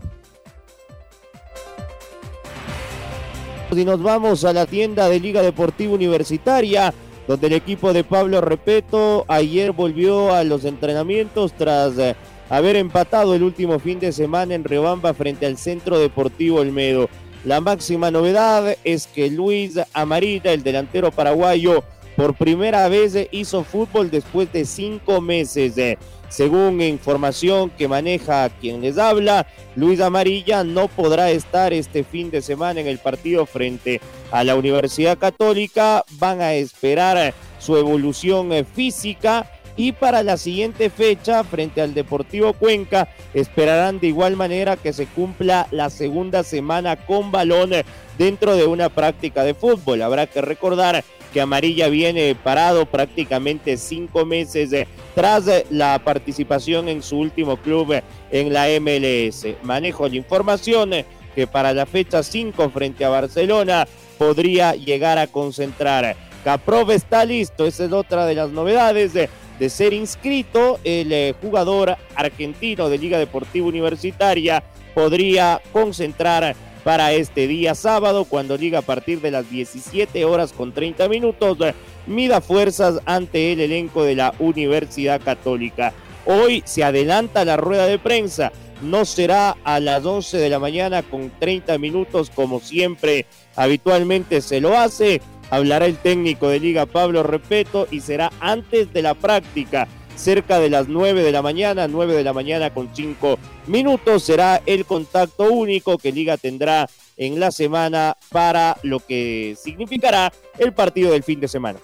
Y 3.72 3.84
nos 3.84 4.01
vamos 4.01 4.46
a 4.46 4.53
la 4.53 4.65
tienda 4.65 5.10
de 5.10 5.20
Liga 5.20 5.41
Deportiva 5.41 5.94
Universitaria, 5.94 6.94
donde 7.27 7.48
el 7.48 7.53
equipo 7.53 7.91
de 7.91 8.03
Pablo 8.03 8.39
Repeto 8.39 9.25
ayer 9.27 9.72
volvió 9.72 10.34
a 10.34 10.44
los 10.44 10.63
entrenamientos 10.63 11.51
tras 11.53 11.98
eh, 11.98 12.15
haber 12.50 12.75
empatado 12.77 13.34
el 13.36 13.44
último 13.44 13.79
fin 13.79 14.00
de 14.00 14.12
semana 14.12 14.53
en 14.53 14.63
Riobamba 14.63 15.13
frente 15.13 15.46
al 15.46 15.58
Centro 15.58 16.00
Deportivo 16.00 16.60
Olmedo. 16.60 17.10
La 17.44 17.60
máxima 17.60 18.12
novedad 18.12 18.77
es 18.84 19.08
que 19.08 19.29
Luis 19.29 19.79
Amarita, 19.94 20.51
el 20.51 20.63
delantero 20.63 21.12
paraguayo, 21.12 21.84
por 22.15 22.36
primera 22.36 22.88
vez 22.88 23.15
hizo 23.31 23.63
fútbol 23.63 24.10
después 24.10 24.51
de 24.51 24.65
cinco 24.65 25.22
meses. 25.22 25.98
Según 26.29 26.81
información 26.81 27.69
que 27.69 27.88
maneja 27.88 28.50
quien 28.50 28.81
les 28.81 28.98
habla, 28.98 29.48
Luis 29.75 30.01
Amarilla 30.01 30.63
no 30.63 30.88
podrá 30.88 31.31
estar 31.31 31.72
este 31.72 32.03
fin 32.03 32.31
de 32.31 32.41
semana 32.41 32.79
en 32.81 32.88
el 32.88 32.98
partido 32.98 33.45
frente 33.45 34.01
a 34.31 34.43
la 34.43 34.55
Universidad 34.55 35.17
Católica. 35.17 36.03
Van 36.12 36.41
a 36.41 36.53
esperar 36.53 37.34
su 37.60 37.77
evolución 37.77 38.51
física 38.65 39.50
y 39.77 39.91
para 39.91 40.24
la 40.24 40.38
siguiente 40.38 40.89
fecha 40.89 41.44
frente 41.44 41.82
al 41.82 41.94
Deportivo 41.94 42.53
Cuenca 42.53 43.10
esperarán 43.34 44.00
de 44.00 44.08
igual 44.08 44.36
manera 44.36 44.77
que 44.77 44.94
se 44.94 45.05
cumpla 45.05 45.67
la 45.72 45.89
segunda 45.89 46.44
semana 46.44 46.96
con 46.96 47.32
balón 47.32 47.72
dentro 48.17 48.55
de 48.55 48.65
una 48.65 48.89
práctica 48.89 49.44
de 49.44 49.53
fútbol. 49.53 50.01
Habrá 50.01 50.27
que 50.27 50.41
recordar 50.41 51.03
que 51.34 51.41
Amarilla 51.41 51.89
viene 51.89 52.34
parado 52.41 52.86
prácticamente 52.86 53.75
cinco 53.75 54.25
meses 54.25 54.72
eh, 54.72 54.88
tras 55.13 55.48
eh, 55.50 55.65
la 55.70 56.00
participación 56.00 56.88
en 56.88 57.03
su 57.03 57.20
último 57.20 57.58
club 57.58 57.91
eh, 57.91 58.03
en 58.32 58.53
la 58.53 58.67
MLS. 58.79 59.46
Manejo 59.63 60.10
de 60.10 60.15
información 60.15 60.91
que 61.36 61.48
para 61.48 61.74
la 61.74 61.86
fecha 61.86 62.24
5 62.24 62.70
frente 62.70 63.03
a 63.03 63.10
Barcelona 63.10 63.86
podría 64.17 64.75
llegar 64.75 65.17
a 65.17 65.27
concentrar. 65.27 66.15
Caprov 66.46 66.91
está 66.91 67.25
listo, 67.25 67.65
esa 67.65 67.84
es 67.84 67.91
otra 67.91 68.25
de 68.25 68.36
las 68.36 68.51
novedades 68.51 69.12
de, 69.60 69.70
ser 69.70 69.94
inscrito. 69.94 70.80
El 70.84 71.36
jugador 71.42 71.98
argentino 72.16 72.90
de 72.90 72.98
Liga 72.98 73.18
Deportiva 73.18 73.68
Universitaria 73.68 74.64
podría 74.94 75.62
concentrar 75.72 76.56
para 76.84 77.14
este 77.14 77.48
día 77.48 77.74
sábado, 77.74 78.26
cuando 78.26 78.58
llega 78.58 78.80
a 78.80 78.84
partir 78.84 79.20
de 79.20 79.32
las 79.32 79.50
17 79.50 80.24
horas 80.24 80.54
con 80.54 80.72
30 80.72 81.10
minutos, 81.10 81.58
mida 82.06 82.42
fuerzas 82.42 83.00
ante 83.06 83.54
el 83.54 83.60
elenco 83.60 84.04
de 84.04 84.14
la 84.14 84.36
Universidad 84.38 85.20
Católica. 85.20 85.94
Hoy 86.28 86.62
se 86.66 86.84
adelanta 86.84 87.44
la 87.44 87.58
rueda 87.58 87.88
de 87.88 87.98
prensa, 87.98 88.52
no 88.82 89.04
será 89.06 89.58
a 89.64 89.80
las 89.80 90.06
11 90.06 90.38
de 90.38 90.50
la 90.50 90.60
mañana 90.60 91.02
con 91.02 91.32
30 91.40 91.78
minutos 91.78 92.30
como 92.30 92.60
siempre 92.60 93.26
habitualmente 93.56 94.42
se 94.42 94.62
lo 94.62 94.78
hace. 94.78 95.22
Hablará 95.50 95.86
el 95.86 95.98
técnico 95.98 96.50
de 96.50 96.60
Liga 96.60 96.86
Pablo 96.86 97.24
Repeto 97.24 97.88
y 97.92 98.02
será 98.02 98.32
antes 98.40 98.92
de 98.94 99.02
la 99.02 99.14
práctica 99.14 99.88
cerca 100.16 100.60
de 100.60 100.70
las 100.70 100.88
9 100.88 101.24
de 101.24 101.32
la 101.32 101.42
mañana, 101.42 101.88
9 101.88 102.14
de 102.14 102.24
la 102.24 102.34
mañana 102.34 102.74
con 102.74 102.90
5 102.94 103.38
minutos. 103.68 104.24
Será 104.24 104.62
el 104.66 104.86
contacto 104.86 105.52
único 105.52 105.98
que 105.98 106.12
Liga 106.12 106.38
tendrá 106.38 106.90
en 107.18 107.40
la 107.40 107.52
semana 107.52 108.18
para 108.32 108.78
lo 108.84 109.00
que 109.00 109.56
significará 109.62 110.32
el 110.58 110.74
partido 110.74 111.12
del 111.12 111.24
fin 111.24 111.40
de 111.40 111.48
semana. 111.48 111.80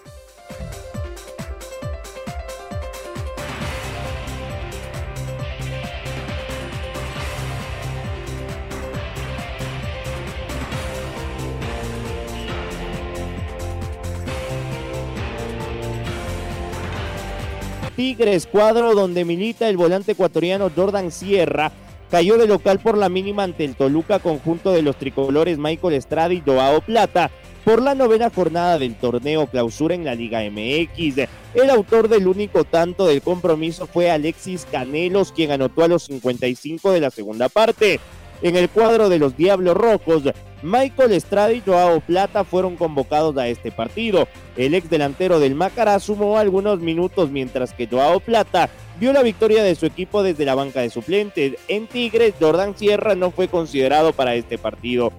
Tigres, 18.02 18.48
cuadro 18.48 18.96
donde 18.96 19.24
milita 19.24 19.68
el 19.68 19.76
volante 19.76 20.10
ecuatoriano 20.10 20.72
Jordan 20.74 21.12
Sierra, 21.12 21.70
cayó 22.10 22.36
de 22.36 22.48
local 22.48 22.80
por 22.80 22.98
la 22.98 23.08
mínima 23.08 23.44
ante 23.44 23.64
el 23.64 23.76
Toluca 23.76 24.18
conjunto 24.18 24.72
de 24.72 24.82
los 24.82 24.96
tricolores 24.96 25.56
Michael 25.56 25.94
Estrada 25.94 26.34
y 26.34 26.40
Doao 26.40 26.80
Plata 26.80 27.30
por 27.64 27.80
la 27.80 27.94
novena 27.94 28.28
jornada 28.28 28.76
del 28.80 28.96
torneo 28.96 29.46
clausura 29.46 29.94
en 29.94 30.04
la 30.04 30.16
Liga 30.16 30.40
MX. 30.40 31.28
El 31.54 31.70
autor 31.70 32.08
del 32.08 32.26
único 32.26 32.64
tanto 32.64 33.06
del 33.06 33.22
compromiso 33.22 33.86
fue 33.86 34.10
Alexis 34.10 34.66
Canelos, 34.68 35.30
quien 35.30 35.52
anotó 35.52 35.84
a 35.84 35.88
los 35.88 36.06
55 36.06 36.90
de 36.90 37.00
la 37.00 37.10
segunda 37.12 37.48
parte. 37.48 38.00
En 38.42 38.56
el 38.56 38.68
cuadro 38.68 39.10
de 39.10 39.20
los 39.20 39.36
Diablos 39.36 39.76
Rojos, 39.76 40.24
Michael 40.62 41.12
Estrada 41.12 41.52
y 41.52 41.60
Joao 41.60 42.00
Plata 42.00 42.44
fueron 42.44 42.76
convocados 42.76 43.36
a 43.36 43.48
este 43.48 43.72
partido. 43.72 44.28
El 44.56 44.74
ex 44.74 44.88
delantero 44.88 45.40
del 45.40 45.54
Macará 45.54 45.98
sumó 45.98 46.38
algunos 46.38 46.80
minutos 46.80 47.30
mientras 47.30 47.72
que 47.72 47.86
Joao 47.86 48.20
Plata 48.20 48.70
vio 49.00 49.12
la 49.12 49.22
victoria 49.22 49.62
de 49.62 49.74
su 49.74 49.86
equipo 49.86 50.22
desde 50.22 50.44
la 50.44 50.54
banca 50.54 50.80
de 50.80 50.90
suplentes. 50.90 51.54
En 51.68 51.86
Tigres, 51.86 52.34
Jordan 52.40 52.76
Sierra 52.76 53.14
no 53.14 53.30
fue 53.30 53.48
considerado 53.48 54.12
para 54.12 54.34
este 54.34 54.58
partido. 54.58 55.12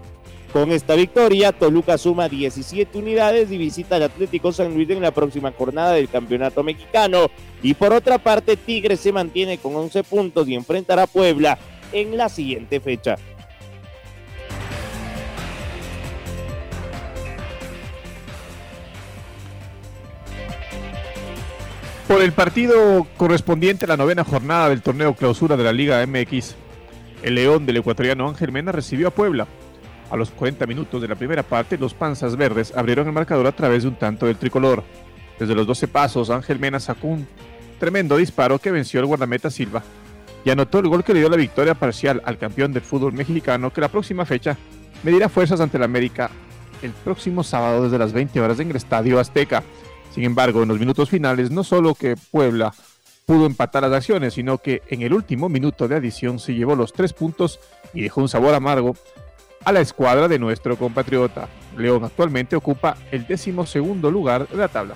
Con 0.53 0.71
esta 0.71 0.93
victoria, 0.93 1.51
Toluca 1.51 1.97
suma 1.97 2.29
17 2.29 2.99
unidades 2.99 3.51
y 3.51 3.57
visita 3.57 3.95
al 3.95 4.03
Atlético 4.03 4.51
San 4.51 4.75
Luis 4.75 4.87
en 4.91 5.01
la 5.01 5.09
próxima 5.09 5.51
jornada 5.51 5.93
del 5.93 6.09
Campeonato 6.09 6.61
Mexicano. 6.61 7.31
Y 7.63 7.73
por 7.73 7.91
otra 7.91 8.19
parte, 8.19 8.55
Tigres 8.55 8.99
se 8.99 9.11
mantiene 9.11 9.57
con 9.57 9.75
11 9.75 10.03
puntos 10.03 10.47
y 10.47 10.53
enfrentará 10.53 11.03
a 11.03 11.07
Puebla 11.07 11.57
en 11.91 12.17
la 12.17 12.29
siguiente 12.29 12.79
fecha. 12.79 13.17
El 22.23 22.31
partido 22.31 23.05
correspondiente 23.17 23.83
a 23.83 23.89
la 23.89 23.97
novena 23.97 24.23
jornada 24.23 24.69
del 24.69 24.81
torneo 24.81 25.13
clausura 25.13 25.57
de 25.57 25.63
la 25.65 25.73
Liga 25.73 26.05
MX, 26.05 26.55
el 27.21 27.35
León 27.35 27.65
del 27.65 27.77
ecuatoriano 27.77 28.29
Ángel 28.29 28.53
Mena 28.53 28.71
recibió 28.71 29.09
a 29.09 29.11
Puebla. 29.11 29.45
A 30.09 30.15
los 30.15 30.31
40 30.31 30.65
minutos 30.65 31.01
de 31.01 31.09
la 31.09 31.15
primera 31.15 31.43
parte, 31.43 31.77
los 31.77 31.93
Panzas 31.93 32.37
Verdes 32.37 32.73
abrieron 32.77 33.07
el 33.07 33.13
marcador 33.13 33.45
a 33.47 33.51
través 33.51 33.83
de 33.83 33.89
un 33.89 33.95
tanto 33.95 34.25
del 34.25 34.37
tricolor. 34.37 34.83
Desde 35.37 35.53
los 35.53 35.67
12 35.67 35.89
pasos, 35.89 36.29
Ángel 36.29 36.59
Mena 36.59 36.79
sacó 36.79 37.07
un 37.07 37.27
tremendo 37.77 38.15
disparo 38.15 38.57
que 38.57 38.71
venció 38.71 39.01
al 39.01 39.05
guardameta 39.05 39.49
Silva 39.49 39.83
y 40.45 40.49
anotó 40.49 40.79
el 40.79 40.87
gol 40.87 41.03
que 41.03 41.13
le 41.13 41.19
dio 41.19 41.29
la 41.29 41.35
victoria 41.35 41.73
parcial 41.73 42.21
al 42.25 42.37
campeón 42.37 42.71
del 42.71 42.83
fútbol 42.83 43.11
mexicano 43.11 43.73
que 43.73 43.81
la 43.81 43.89
próxima 43.89 44.25
fecha 44.25 44.57
medirá 45.03 45.27
fuerzas 45.27 45.59
ante 45.59 45.75
el 45.75 45.83
América 45.83 46.29
el 46.81 46.91
próximo 46.91 47.43
sábado 47.43 47.83
desde 47.83 47.97
las 47.97 48.13
20 48.13 48.39
horas 48.39 48.59
en 48.59 48.69
el 48.69 48.77
Estadio 48.77 49.19
Azteca. 49.19 49.63
Sin 50.13 50.23
embargo, 50.25 50.61
en 50.61 50.69
los 50.69 50.79
minutos 50.79 51.09
finales, 51.09 51.49
no 51.49 51.63
solo 51.63 51.95
que 51.95 52.15
Puebla 52.15 52.73
pudo 53.25 53.47
empatar 53.47 53.81
las 53.83 53.93
acciones, 53.93 54.35
sino 54.35 54.59
que 54.59 54.83
en 54.89 55.01
el 55.01 55.13
último 55.13 55.49
minuto 55.49 55.87
de 55.87 55.95
adición 55.95 56.39
se 56.39 56.53
llevó 56.53 56.75
los 56.75 56.93
tres 56.93 57.13
puntos 57.13 57.59
y 57.93 58.01
dejó 58.01 58.21
un 58.21 58.29
sabor 58.29 58.53
amargo 58.53 58.95
a 59.63 59.71
la 59.71 59.81
escuadra 59.81 60.27
de 60.27 60.37
nuestro 60.37 60.77
compatriota. 60.77 61.47
León 61.77 62.03
actualmente 62.03 62.55
ocupa 62.55 62.95
el 63.11 63.25
décimo 63.25 63.65
segundo 63.65 64.11
lugar 64.11 64.47
de 64.47 64.57
la 64.57 64.67
tabla. 64.67 64.95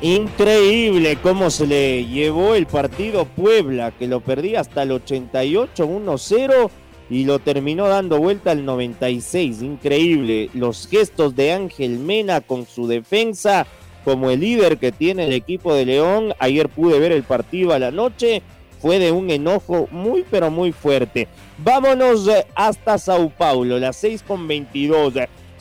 Increíble 0.00 1.18
cómo 1.22 1.50
se 1.50 1.66
le 1.66 2.04
llevó 2.06 2.54
el 2.54 2.66
partido 2.66 3.24
Puebla, 3.24 3.90
que 3.90 4.06
lo 4.06 4.20
perdía 4.20 4.60
hasta 4.60 4.82
el 4.82 4.92
88, 4.92 5.86
1-0 5.86 6.70
y 7.10 7.24
lo 7.24 7.38
terminó 7.38 7.88
dando 7.88 8.18
vuelta 8.18 8.50
al 8.50 8.64
96. 8.64 9.62
Increíble 9.62 10.50
los 10.54 10.88
gestos 10.88 11.36
de 11.36 11.52
Ángel 11.52 11.98
Mena 11.98 12.40
con 12.40 12.66
su 12.66 12.86
defensa 12.86 13.66
como 14.04 14.30
el 14.30 14.40
líder 14.40 14.78
que 14.78 14.92
tiene 14.92 15.24
el 15.24 15.32
equipo 15.32 15.74
de 15.74 15.86
León. 15.86 16.34
Ayer 16.38 16.68
pude 16.68 16.98
ver 16.98 17.12
el 17.12 17.22
partido 17.22 17.72
a 17.72 17.78
la 17.78 17.90
noche. 17.90 18.42
Fue 18.80 18.98
de 18.98 19.12
un 19.12 19.30
enojo 19.30 19.88
muy 19.90 20.24
pero 20.30 20.50
muy 20.50 20.72
fuerte. 20.72 21.26
Vámonos 21.58 22.28
eh, 22.28 22.46
hasta 22.54 22.98
Sao 22.98 23.30
Paulo, 23.30 23.78
las 23.78 23.96
6 23.96 24.22
con 24.26 24.46
22. 24.46 25.14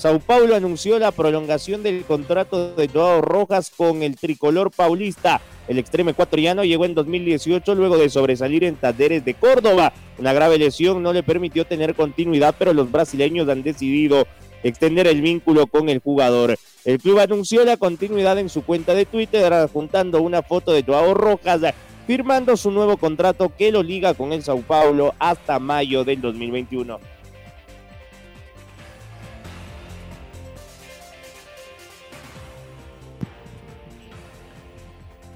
Sao 0.03 0.19
Paulo 0.19 0.53
anunció 0.53 1.00
la 1.00 1.13
prolongación 1.13 1.81
del 1.81 2.03
contrato 2.03 2.75
de 2.75 2.89
Joao 2.89 3.22
Rojas 3.22 3.72
con 3.74 4.03
el 4.03 4.17
tricolor 4.17 4.69
paulista. 4.69 5.39
El 5.69 5.79
extremo 5.79 6.10
ecuatoriano 6.10 6.65
llegó 6.65 6.83
en 6.83 6.93
2018 6.93 7.74
luego 7.74 7.98
de 7.98 8.10
sobresalir 8.10 8.65
en 8.65 8.75
Talleres 8.75 9.24
de 9.24 9.33
Córdoba. 9.33 9.93
Una 10.17 10.33
grave 10.33 10.57
lesión 10.57 11.01
no 11.01 11.13
le 11.13 11.24
permitió 11.24 11.63
tener 11.63 11.95
continuidad, 11.95 12.53
pero 12.60 12.74
los 12.74 12.91
brasileños 12.91 13.48
han 13.48 13.63
decidido 13.63 14.27
extender 14.62 15.07
el 15.07 15.22
vínculo 15.22 15.67
con 15.67 15.88
el 15.88 16.00
jugador. 16.00 16.57
El 16.83 17.00
club 17.00 17.19
anunció 17.19 17.63
la 17.63 17.77
continuidad 17.77 18.38
en 18.38 18.50
su 18.50 18.65
cuenta 18.65 18.93
de 18.95 19.05
Twitter, 19.05 19.53
adjuntando 19.53 20.22
una 20.22 20.41
foto 20.41 20.74
de 20.74 20.83
Joao 20.83 21.13
Rojas 21.13 21.62
firmando 22.05 22.57
su 22.57 22.72
nuevo 22.72 22.98
contrato 22.98 23.53
que 23.57 23.72
lo 23.72 23.81
liga 23.81 24.15
con 24.15 24.33
el 24.33 24.43
Sao 24.43 24.63
Paulo 24.63 25.15
hasta 25.17 25.60
mayo 25.60 26.03
del 26.03 26.19
2021. 26.19 27.12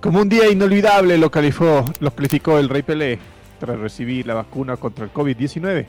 Como 0.01 0.21
un 0.21 0.29
día 0.29 0.47
inolvidable 0.49 1.17
lo 1.17 1.31
calificó, 1.31 1.83
lo 1.99 2.11
calificó 2.11 2.59
el 2.59 2.69
Rey 2.69 2.83
Pelé 2.83 3.17
tras 3.59 3.79
recibir 3.79 4.27
la 4.27 4.35
vacuna 4.35 4.77
contra 4.77 5.05
el 5.05 5.11
COVID-19. 5.11 5.85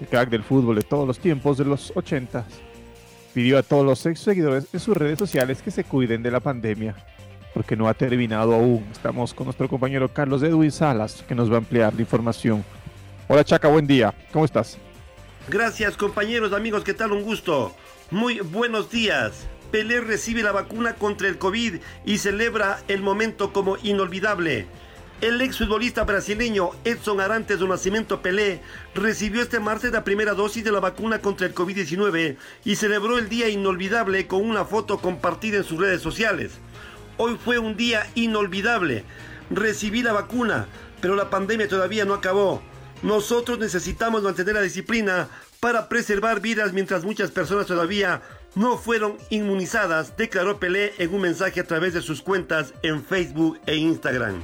El 0.00 0.06
crack 0.06 0.30
del 0.30 0.44
fútbol 0.44 0.76
de 0.76 0.82
todos 0.82 1.06
los 1.06 1.18
tiempos 1.18 1.58
de 1.58 1.64
los 1.64 1.92
80 1.96 2.44
pidió 3.34 3.58
a 3.58 3.64
todos 3.64 3.84
los 3.84 4.06
ex 4.06 4.20
seguidores 4.20 4.66
en 4.72 4.78
sus 4.78 4.96
redes 4.96 5.18
sociales 5.18 5.62
que 5.62 5.72
se 5.72 5.82
cuiden 5.82 6.22
de 6.22 6.30
la 6.30 6.38
pandemia, 6.38 6.94
porque 7.52 7.76
no 7.76 7.88
ha 7.88 7.94
terminado 7.94 8.54
aún. 8.54 8.86
Estamos 8.92 9.34
con 9.34 9.46
nuestro 9.46 9.68
compañero 9.68 10.08
Carlos 10.08 10.44
Edwin 10.44 10.70
Salas, 10.70 11.24
que 11.26 11.34
nos 11.34 11.50
va 11.50 11.56
a 11.56 11.58
ampliar 11.58 11.92
la 11.92 12.00
información. 12.00 12.64
Hola 13.26 13.42
Chaca, 13.42 13.66
buen 13.66 13.86
día. 13.86 14.14
¿Cómo 14.32 14.44
estás? 14.44 14.78
Gracias 15.48 15.96
compañeros, 15.96 16.52
amigos, 16.52 16.84
¿qué 16.84 16.94
tal? 16.94 17.10
Un 17.10 17.24
gusto. 17.24 17.74
Muy 18.12 18.38
buenos 18.40 18.90
días. 18.90 19.48
Pelé 19.70 20.00
recibe 20.00 20.42
la 20.42 20.52
vacuna 20.52 20.94
contra 20.94 21.28
el 21.28 21.38
COVID 21.38 21.76
y 22.04 22.18
celebra 22.18 22.80
el 22.88 23.02
momento 23.02 23.52
como 23.52 23.76
inolvidable. 23.82 24.66
El 25.20 25.40
exfutbolista 25.42 26.04
brasileño 26.04 26.70
Edson 26.84 27.20
Arantes 27.20 27.58
do 27.58 27.68
Nascimento 27.68 28.22
Pelé 28.22 28.62
recibió 28.94 29.42
este 29.42 29.60
martes 29.60 29.92
la 29.92 30.02
primera 30.02 30.34
dosis 30.34 30.64
de 30.64 30.72
la 30.72 30.80
vacuna 30.80 31.20
contra 31.20 31.46
el 31.46 31.54
COVID-19 31.54 32.36
y 32.64 32.76
celebró 32.76 33.18
el 33.18 33.28
día 33.28 33.48
inolvidable 33.48 34.26
con 34.26 34.44
una 34.48 34.64
foto 34.64 34.98
compartida 34.98 35.58
en 35.58 35.64
sus 35.64 35.78
redes 35.78 36.00
sociales. 36.00 36.52
Hoy 37.18 37.38
fue 37.44 37.58
un 37.58 37.76
día 37.76 38.08
inolvidable. 38.14 39.04
Recibí 39.50 40.02
la 40.02 40.14
vacuna, 40.14 40.66
pero 41.00 41.14
la 41.14 41.28
pandemia 41.28 41.68
todavía 41.68 42.06
no 42.06 42.14
acabó. 42.14 42.62
Nosotros 43.02 43.58
necesitamos 43.58 44.22
mantener 44.22 44.54
la 44.54 44.62
disciplina 44.62 45.28
para 45.60 45.88
preservar 45.88 46.40
vidas 46.40 46.72
mientras 46.72 47.04
muchas 47.04 47.30
personas 47.30 47.66
todavía 47.66 48.22
no 48.54 48.76
fueron 48.76 49.16
inmunizadas, 49.30 50.16
declaró 50.16 50.58
Pelé 50.58 50.92
en 50.98 51.14
un 51.14 51.22
mensaje 51.22 51.60
a 51.60 51.66
través 51.66 51.94
de 51.94 52.02
sus 52.02 52.22
cuentas 52.22 52.74
en 52.82 53.04
Facebook 53.04 53.60
e 53.66 53.76
Instagram. 53.76 54.42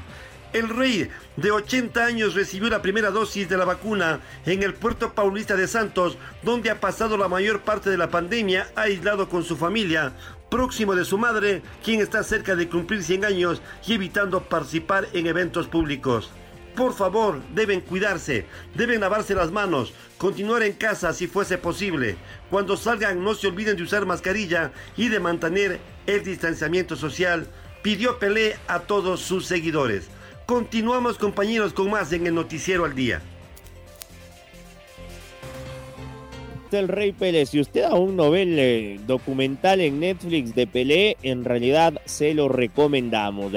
El 0.52 0.68
rey 0.68 1.10
de 1.36 1.50
80 1.50 2.04
años 2.04 2.34
recibió 2.34 2.70
la 2.70 2.80
primera 2.80 3.10
dosis 3.10 3.48
de 3.48 3.56
la 3.56 3.64
vacuna 3.64 4.20
en 4.46 4.62
el 4.62 4.74
puerto 4.74 5.12
paulista 5.12 5.56
de 5.56 5.66
Santos, 5.66 6.16
donde 6.42 6.70
ha 6.70 6.80
pasado 6.80 7.18
la 7.18 7.28
mayor 7.28 7.60
parte 7.60 7.90
de 7.90 7.98
la 7.98 8.10
pandemia 8.10 8.68
aislado 8.74 9.28
con 9.28 9.44
su 9.44 9.56
familia, 9.56 10.12
próximo 10.50 10.94
de 10.94 11.04
su 11.04 11.18
madre, 11.18 11.62
quien 11.84 12.00
está 12.00 12.22
cerca 12.22 12.56
de 12.56 12.68
cumplir 12.68 13.02
100 13.02 13.24
años 13.24 13.60
y 13.86 13.94
evitando 13.94 14.44
participar 14.44 15.08
en 15.12 15.26
eventos 15.26 15.66
públicos. 15.66 16.30
Por 16.76 16.92
favor, 16.92 17.40
deben 17.54 17.80
cuidarse, 17.80 18.44
deben 18.74 19.00
lavarse 19.00 19.34
las 19.34 19.50
manos, 19.50 19.94
continuar 20.18 20.62
en 20.62 20.74
casa 20.74 21.14
si 21.14 21.26
fuese 21.26 21.56
posible. 21.56 22.16
Cuando 22.50 22.76
salgan 22.76 23.24
no 23.24 23.34
se 23.34 23.46
olviden 23.46 23.78
de 23.78 23.82
usar 23.82 24.04
mascarilla 24.04 24.72
y 24.94 25.08
de 25.08 25.18
mantener 25.18 25.80
el 26.06 26.22
distanciamiento 26.22 26.94
social, 26.94 27.46
pidió 27.82 28.18
Pelé 28.18 28.56
a 28.68 28.80
todos 28.80 29.20
sus 29.20 29.46
seguidores. 29.46 30.08
Continuamos 30.44 31.16
compañeros 31.16 31.72
con 31.72 31.90
más 31.90 32.12
en 32.12 32.26
el 32.26 32.34
noticiero 32.34 32.84
al 32.84 32.94
día. 32.94 33.22
El 36.72 36.88
Rey 36.88 37.12
Pelé, 37.12 37.46
si 37.46 37.58
usted 37.58 37.84
aún 37.84 38.16
no 38.16 38.30
ve 38.30 38.42
el 38.42 38.58
eh, 38.58 39.00
documental 39.06 39.80
en 39.80 40.00
Netflix 40.00 40.54
de 40.54 40.66
Pelé, 40.66 41.16
en 41.22 41.44
realidad 41.44 42.02
se 42.04 42.34
lo 42.34 42.48
recomendamos. 42.48 43.52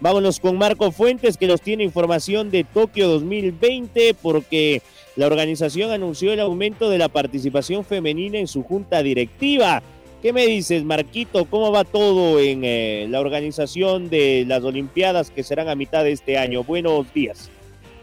Vámonos 0.00 0.40
con 0.40 0.58
Marco 0.58 0.90
Fuentes 0.90 1.36
que 1.36 1.46
nos 1.46 1.60
tiene 1.60 1.84
información 1.84 2.50
de 2.50 2.64
Tokio 2.64 3.08
2020 3.08 4.14
porque 4.20 4.82
la 5.16 5.26
organización 5.26 5.90
anunció 5.92 6.32
el 6.32 6.40
aumento 6.40 6.90
de 6.90 6.98
la 6.98 7.08
participación 7.08 7.84
femenina 7.84 8.38
en 8.38 8.48
su 8.48 8.62
junta 8.62 9.02
directiva. 9.02 9.82
¿Qué 10.22 10.32
me 10.32 10.46
dices, 10.46 10.84
Marquito? 10.84 11.44
¿Cómo 11.44 11.70
va 11.70 11.84
todo 11.84 12.40
en 12.40 12.62
eh, 12.64 13.06
la 13.08 13.20
organización 13.20 14.08
de 14.08 14.44
las 14.48 14.64
Olimpiadas 14.64 15.30
que 15.30 15.42
serán 15.42 15.68
a 15.68 15.74
mitad 15.74 16.02
de 16.02 16.12
este 16.12 16.38
año? 16.38 16.64
Buenos 16.64 17.12
días. 17.12 17.50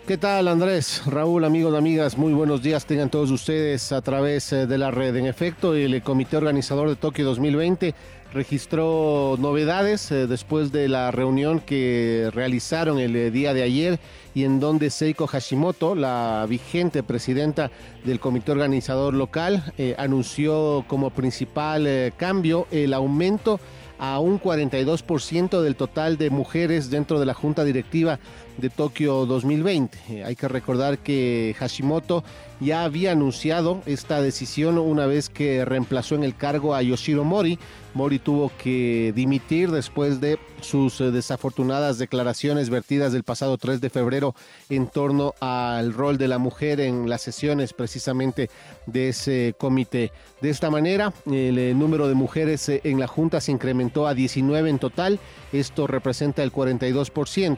¿Qué 0.08 0.18
tal 0.18 0.48
Andrés? 0.48 1.04
Raúl, 1.06 1.46
amigos, 1.46 1.76
amigas, 1.76 2.18
muy 2.18 2.34
buenos 2.34 2.64
días 2.64 2.86
tengan 2.86 3.10
todos 3.10 3.30
ustedes 3.30 3.92
a 3.92 4.02
través 4.02 4.52
eh, 4.52 4.66
de 4.66 4.78
la 4.78 4.92
red. 4.92 5.16
En 5.16 5.26
efecto, 5.26 5.74
el 5.76 6.02
comité 6.02 6.38
organizador 6.38 6.90
de 6.90 6.96
Tokio 6.96 7.24
2020 7.26 7.94
registró 8.34 9.36
novedades 9.40 10.12
eh, 10.12 10.28
después 10.28 10.72
de 10.72 10.88
la 10.88 11.12
reunión 11.12 11.60
que 11.60 12.30
realizaron 12.34 13.00
el 13.00 13.16
eh, 13.16 13.32
día 13.32 13.54
de 13.54 13.64
ayer 13.64 14.00
y 14.34 14.46
en 14.46 14.60
donde 14.60 14.90
Seiko 14.90 15.28
Hashimoto, 15.28 15.96
la 15.96 16.46
vigente 16.48 17.04
presidenta 17.04 17.72
del 18.06 18.20
comité 18.20 18.54
organizador 18.54 19.14
local, 19.14 19.74
anunció 19.98 20.86
como 20.88 21.10
principal 21.10 22.14
cambio 22.16 22.66
el 22.72 22.94
aumento 22.94 23.60
a 24.02 24.20
un 24.20 24.42
42% 24.42 25.62
del 25.62 25.76
total 25.76 26.18
de 26.18 26.32
mujeres 26.32 26.90
dentro 26.90 27.20
de 27.20 27.26
la 27.28 27.36
junta 27.36 27.64
directiva 27.64 28.20
de 28.58 28.70
Tokio 28.70 29.26
2020. 29.26 29.98
Eh, 30.10 30.24
hay 30.24 30.36
que 30.36 30.48
recordar 30.48 31.00
que 31.00 31.56
Hashimoto 31.60 32.24
ya 32.60 32.84
había 32.84 33.12
anunciado 33.12 33.82
esta 33.86 34.22
decisión 34.22 34.78
una 34.78 35.08
vez 35.08 35.30
que 35.30 35.66
reemplazó 35.66 36.16
en 36.16 36.24
el 36.24 36.36
cargo 36.36 36.76
a 36.76 36.82
Yoshiro 36.82 37.24
Mori, 37.24 37.58
Mori 37.94 38.20
tuvo 38.20 38.52
que 38.58 39.12
dimitir 39.16 39.72
después 39.72 40.22
de 40.22 40.40
sus 40.62 41.02
eh, 41.02 41.12
desafortunadas 41.12 41.98
declaraciones 41.98 42.70
vertidas 42.70 43.12
del 43.12 43.24
pasado 43.24 43.58
3 43.58 43.82
de 43.82 43.90
febrero 43.90 44.36
en 44.70 44.88
torno 44.88 45.34
al 45.40 45.94
rol 45.94 46.18
de 46.18 46.28
la 46.28 46.38
mujer 46.38 46.80
en 46.80 47.10
las 47.10 47.22
sesiones 47.22 47.74
precisamente 47.74 48.50
de 48.86 49.10
ese 49.10 49.56
comité. 49.58 50.12
De 50.42 50.50
esta 50.50 50.70
manera, 50.70 51.14
el 51.26 51.58
eh, 51.58 51.74
número 51.74 52.08
de 52.08 52.14
mujeres 52.14 52.70
en 52.70 53.00
la 53.00 53.08
Junta 53.08 53.42
se 53.42 53.52
incrementó 53.52 54.08
a 54.08 54.14
19 54.14 54.70
en 54.70 54.80
total. 54.80 55.20
Esto 55.52 55.88
representa 55.88 56.44
el 56.44 56.54
42%. 56.54 57.58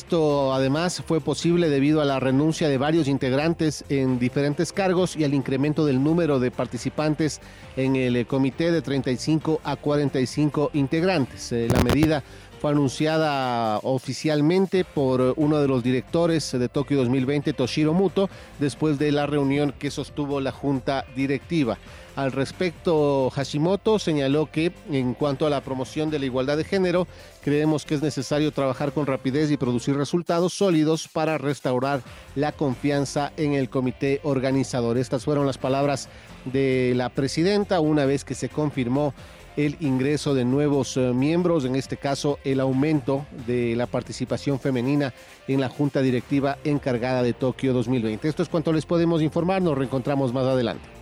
Esto 0.00 0.54
además 0.54 1.02
fue 1.06 1.20
posible 1.20 1.68
debido 1.68 2.00
a 2.00 2.06
la 2.06 2.18
renuncia 2.18 2.70
de 2.70 2.78
varios 2.78 3.06
integrantes 3.06 3.84
en 3.90 4.18
diferentes 4.18 4.72
cargos 4.72 5.14
y 5.14 5.24
al 5.24 5.34
incremento 5.34 5.84
del 5.84 6.02
número 6.02 6.40
de 6.40 6.50
participantes 6.50 7.38
en 7.76 7.96
el 7.96 8.26
comité 8.26 8.72
de 8.72 8.80
35 8.80 9.60
a 9.62 9.76
45 9.76 10.70
integrantes. 10.72 11.52
La 11.52 11.82
medida 11.82 12.24
fue 12.60 12.72
anunciada 12.72 13.78
oficialmente 13.78 14.84
por 14.84 15.32
uno 15.36 15.60
de 15.60 15.68
los 15.68 15.82
directores 15.82 16.52
de 16.52 16.68
Tokio 16.68 16.98
2020, 16.98 17.54
Toshiro 17.54 17.94
Muto, 17.94 18.28
después 18.58 18.98
de 18.98 19.12
la 19.12 19.26
reunión 19.26 19.72
que 19.78 19.90
sostuvo 19.90 20.40
la 20.42 20.52
junta 20.52 21.06
directiva. 21.16 21.78
Al 22.16 22.32
respecto, 22.32 23.30
Hashimoto 23.30 23.98
señaló 23.98 24.50
que 24.50 24.72
en 24.90 25.14
cuanto 25.14 25.46
a 25.46 25.50
la 25.50 25.62
promoción 25.62 26.10
de 26.10 26.18
la 26.18 26.26
igualdad 26.26 26.58
de 26.58 26.64
género, 26.64 27.06
creemos 27.42 27.86
que 27.86 27.94
es 27.94 28.02
necesario 28.02 28.52
trabajar 28.52 28.92
con 28.92 29.06
rapidez 29.06 29.50
y 29.50 29.56
producir 29.56 29.96
resultados 29.96 30.52
sólidos 30.52 31.08
para 31.08 31.38
restaurar 31.38 32.02
la 32.34 32.52
confianza 32.52 33.32
en 33.38 33.54
el 33.54 33.70
comité 33.70 34.20
organizador. 34.22 34.98
Estas 34.98 35.24
fueron 35.24 35.46
las 35.46 35.56
palabras 35.56 36.10
de 36.44 36.92
la 36.94 37.08
presidenta 37.08 37.80
una 37.80 38.04
vez 38.04 38.24
que 38.24 38.34
se 38.34 38.50
confirmó 38.50 39.14
el 39.56 39.76
ingreso 39.80 40.34
de 40.34 40.44
nuevos 40.44 40.96
eh, 40.96 41.12
miembros, 41.12 41.64
en 41.64 41.76
este 41.76 41.96
caso 41.96 42.38
el 42.44 42.60
aumento 42.60 43.26
de 43.46 43.74
la 43.76 43.86
participación 43.86 44.60
femenina 44.60 45.12
en 45.48 45.60
la 45.60 45.68
junta 45.68 46.00
directiva 46.00 46.58
encargada 46.64 47.22
de 47.22 47.32
Tokio 47.32 47.72
2020. 47.72 48.28
Esto 48.28 48.42
es 48.42 48.48
cuanto 48.48 48.72
les 48.72 48.86
podemos 48.86 49.22
informar, 49.22 49.62
nos 49.62 49.76
reencontramos 49.76 50.32
más 50.32 50.44
adelante. 50.44 51.00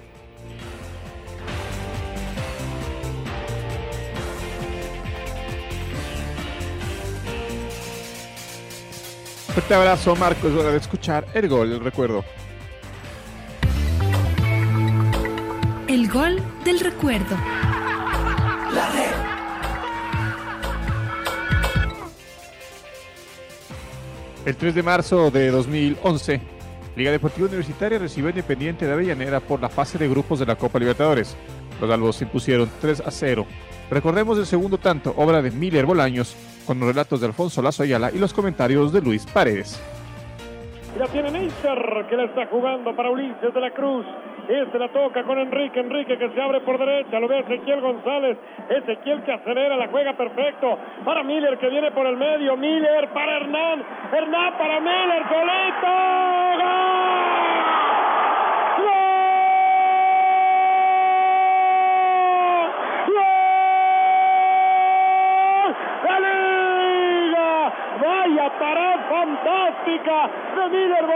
Fuerte 9.58 9.74
abrazo, 9.74 10.14
Marcos. 10.14 10.52
Es 10.52 10.56
hora 10.56 10.70
de 10.70 10.76
escuchar 10.76 11.26
el 11.34 11.48
gol, 11.48 11.72
el 11.72 11.80
recuerdo. 11.80 12.24
El 15.88 16.08
gol 16.08 16.40
del 16.64 16.78
recuerdo. 16.78 17.36
El 24.48 24.56
3 24.56 24.74
de 24.74 24.82
marzo 24.82 25.30
de 25.30 25.50
2011, 25.50 26.40
Liga 26.96 27.10
Deportiva 27.10 27.48
Universitaria 27.48 27.98
recibió 27.98 28.30
Independiente 28.30 28.86
de 28.86 28.92
Avellaneda 28.94 29.40
por 29.40 29.60
la 29.60 29.68
fase 29.68 29.98
de 29.98 30.08
grupos 30.08 30.38
de 30.38 30.46
la 30.46 30.56
Copa 30.56 30.78
Libertadores. 30.78 31.36
Los 31.80 31.90
albos 31.90 32.16
se 32.16 32.24
impusieron 32.24 32.70
3 32.80 33.02
a 33.02 33.10
0. 33.10 33.46
Recordemos 33.90 34.38
el 34.38 34.46
segundo 34.46 34.78
tanto, 34.78 35.12
obra 35.18 35.42
de 35.42 35.50
Miller 35.50 35.84
Bolaños, 35.84 36.34
con 36.66 36.80
los 36.80 36.88
relatos 36.88 37.20
de 37.20 37.26
Alfonso 37.26 37.60
Lazo 37.60 37.82
Ayala 37.82 38.10
y 38.10 38.18
los 38.18 38.32
comentarios 38.32 38.90
de 38.90 39.02
Luis 39.02 39.26
Paredes. 39.26 39.78
La 40.98 41.06
tiene 41.08 41.30
Neisser, 41.30 42.06
que 42.08 42.16
la 42.16 42.24
está 42.24 42.46
jugando 42.46 42.96
para 42.96 43.10
Ulises 43.10 43.52
de 43.52 43.60
la 43.60 43.70
Cruz. 43.74 44.06
Este 44.48 44.78
la 44.78 44.88
toca 44.88 45.22
con 45.24 45.38
Enrique, 45.38 45.78
Enrique 45.78 46.16
que 46.16 46.30
se 46.30 46.40
abre 46.40 46.60
por 46.60 46.78
derecha, 46.78 47.20
lo 47.20 47.28
ve 47.28 47.40
Ezequiel 47.40 47.82
González, 47.82 48.38
Ezequiel 48.70 49.22
que 49.22 49.32
acelera, 49.32 49.76
la 49.76 49.88
juega 49.88 50.14
perfecto, 50.14 50.78
para 51.04 51.22
Miller 51.22 51.58
que 51.58 51.68
viene 51.68 51.90
por 51.90 52.06
el 52.06 52.16
medio, 52.16 52.56
Miller 52.56 53.08
para 53.10 53.36
Hernán, 53.36 53.84
Hernán 54.10 54.54
para 54.56 54.80
Miller, 54.80 55.22
golito, 55.28 56.08
Vaya 68.00 68.58
parada 68.58 68.98
fantástica 69.10 70.30
de 70.56 70.68
Miller 70.68 71.06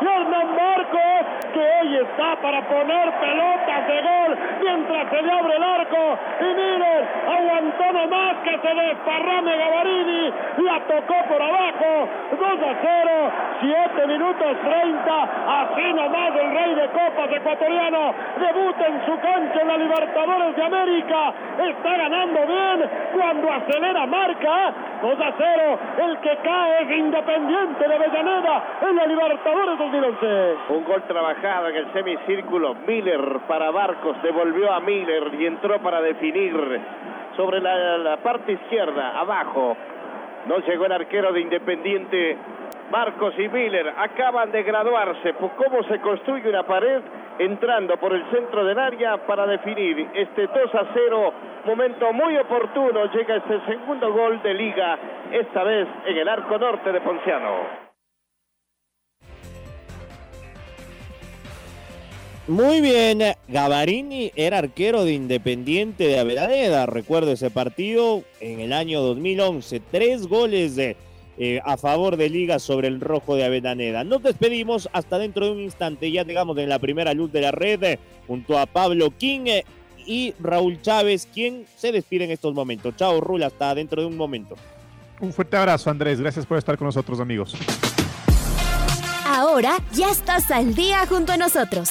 Y 0.00 0.04
Hernán 0.04 0.56
Marcos 0.56 1.10
que 1.52 1.60
hoy 1.60 1.96
está 1.96 2.36
para 2.40 2.62
poner 2.62 3.12
pelotas 3.12 3.86
de 3.86 4.02
gol 4.02 4.38
mientras 4.62 5.10
se 5.10 5.22
le 5.22 5.32
abre 5.32 5.56
el 5.56 5.62
arco. 5.62 6.18
Y 6.40 6.54
Miller 6.54 7.08
aguantó 7.28 7.92
nomás 7.92 8.36
que 8.44 8.58
se 8.58 8.74
desparrame 8.74 9.56
Gavarini, 9.56 10.32
la 10.58 10.80
tocó 10.80 11.14
por 11.30 11.40
abajo, 11.40 12.08
2 12.32 12.42
a 12.42 12.74
0, 12.82 13.32
7 13.60 14.06
minutos 14.06 14.56
30, 14.64 15.22
así 15.22 15.92
nomás 15.94 16.34
el 16.34 16.50
rey 16.50 16.74
de 16.74 16.88
copas 16.88 17.30
ecuatoriano 17.30 18.14
debuta 18.36 18.86
en 18.86 19.06
su 19.06 19.20
cancha 19.20 19.60
en 19.62 19.68
la 19.68 19.76
Libertadores 19.76 20.56
de 20.56 20.64
América, 20.64 21.32
está 21.70 21.96
ganando 21.96 22.40
bien 22.46 22.90
cuando 23.14 23.52
acelera 23.52 24.06
marca, 24.06 24.74
2 25.02 25.20
a 25.20 25.32
0, 25.38 25.78
el 26.04 26.18
que 26.18 26.36
cae 26.42 26.82
es 26.82 26.90
Independiente 26.98 27.88
de 27.88 27.94
Avellaneda 27.94 28.62
en 28.82 28.96
la 28.96 29.06
Libertadores 29.06 29.78
2011. 29.78 30.56
Un 30.70 30.84
gol 30.84 31.02
trabajado 31.02 31.68
en 31.68 31.76
el 31.76 31.92
semicírculo. 31.92 32.74
Miller 32.86 33.40
para 33.46 33.70
Barcos 33.70 34.20
devolvió 34.22 34.72
a 34.72 34.80
Miller 34.80 35.32
y 35.34 35.46
entró 35.46 35.78
para 35.80 36.00
definir 36.00 36.80
sobre 37.36 37.60
la, 37.60 37.98
la 37.98 38.16
parte 38.16 38.52
izquierda, 38.52 39.18
abajo. 39.18 39.76
No 40.46 40.58
llegó 40.58 40.86
el 40.86 40.92
arquero 40.92 41.32
de 41.32 41.40
Independiente. 41.40 42.36
Marcos 42.90 43.34
y 43.38 43.48
Miller 43.48 43.92
acaban 43.96 44.50
de 44.50 44.62
graduarse. 44.62 45.34
Pues, 45.34 45.52
¿Cómo 45.52 45.82
se 45.84 46.00
construye 46.00 46.48
una 46.48 46.64
pared? 46.64 47.00
Entrando 47.38 47.96
por 47.96 48.12
el 48.12 48.24
centro 48.30 48.64
del 48.64 48.78
área 48.78 49.16
para 49.26 49.46
definir 49.46 50.08
este 50.14 50.46
2 50.46 50.74
a 50.74 50.86
0. 50.92 51.32
Momento 51.66 52.12
muy 52.12 52.36
oportuno. 52.36 53.04
Llega 53.12 53.36
este 53.36 53.60
segundo 53.66 54.12
gol 54.12 54.42
de 54.42 54.54
Liga, 54.54 54.98
esta 55.30 55.62
vez 55.62 55.88
en 56.06 56.16
el 56.16 56.28
arco 56.28 56.58
norte 56.58 56.92
de 56.92 57.00
Ponciano. 57.00 57.89
Muy 62.50 62.80
bien, 62.80 63.22
Gavarini 63.46 64.32
era 64.34 64.58
arquero 64.58 65.04
de 65.04 65.12
Independiente 65.12 66.08
de 66.08 66.18
Avellaneda, 66.18 66.84
recuerdo 66.84 67.30
ese 67.30 67.48
partido 67.48 68.24
en 68.40 68.58
el 68.58 68.72
año 68.72 69.00
2011, 69.02 69.80
tres 69.92 70.26
goles 70.26 70.74
de, 70.74 70.96
eh, 71.38 71.60
a 71.64 71.76
favor 71.76 72.16
de 72.16 72.28
Liga 72.28 72.58
sobre 72.58 72.88
el 72.88 73.00
rojo 73.00 73.36
de 73.36 73.44
Avellaneda. 73.44 74.02
Nos 74.02 74.24
despedimos 74.24 74.88
hasta 74.92 75.18
dentro 75.18 75.46
de 75.46 75.52
un 75.52 75.60
instante, 75.60 76.10
ya 76.10 76.24
llegamos 76.24 76.58
en 76.58 76.68
la 76.68 76.80
primera 76.80 77.14
luz 77.14 77.30
de 77.30 77.40
la 77.40 77.52
red 77.52 77.84
eh, 77.84 78.00
junto 78.26 78.58
a 78.58 78.66
Pablo 78.66 79.12
King 79.16 79.42
eh, 79.46 79.64
y 80.04 80.34
Raúl 80.40 80.82
Chávez, 80.82 81.28
quien 81.32 81.66
se 81.76 81.92
despide 81.92 82.24
en 82.24 82.32
estos 82.32 82.52
momentos. 82.52 82.96
Chao, 82.96 83.20
Rul, 83.20 83.44
hasta 83.44 83.76
dentro 83.76 84.02
de 84.02 84.08
un 84.08 84.16
momento. 84.16 84.56
Un 85.20 85.32
fuerte 85.32 85.56
abrazo, 85.56 85.88
Andrés. 85.88 86.20
Gracias 86.20 86.44
por 86.46 86.58
estar 86.58 86.76
con 86.76 86.86
nosotros, 86.86 87.20
amigos. 87.20 87.54
Ahora 89.24 89.76
ya 89.92 90.10
estás 90.10 90.50
al 90.50 90.74
día 90.74 91.06
junto 91.06 91.30
a 91.30 91.36
nosotros. 91.36 91.90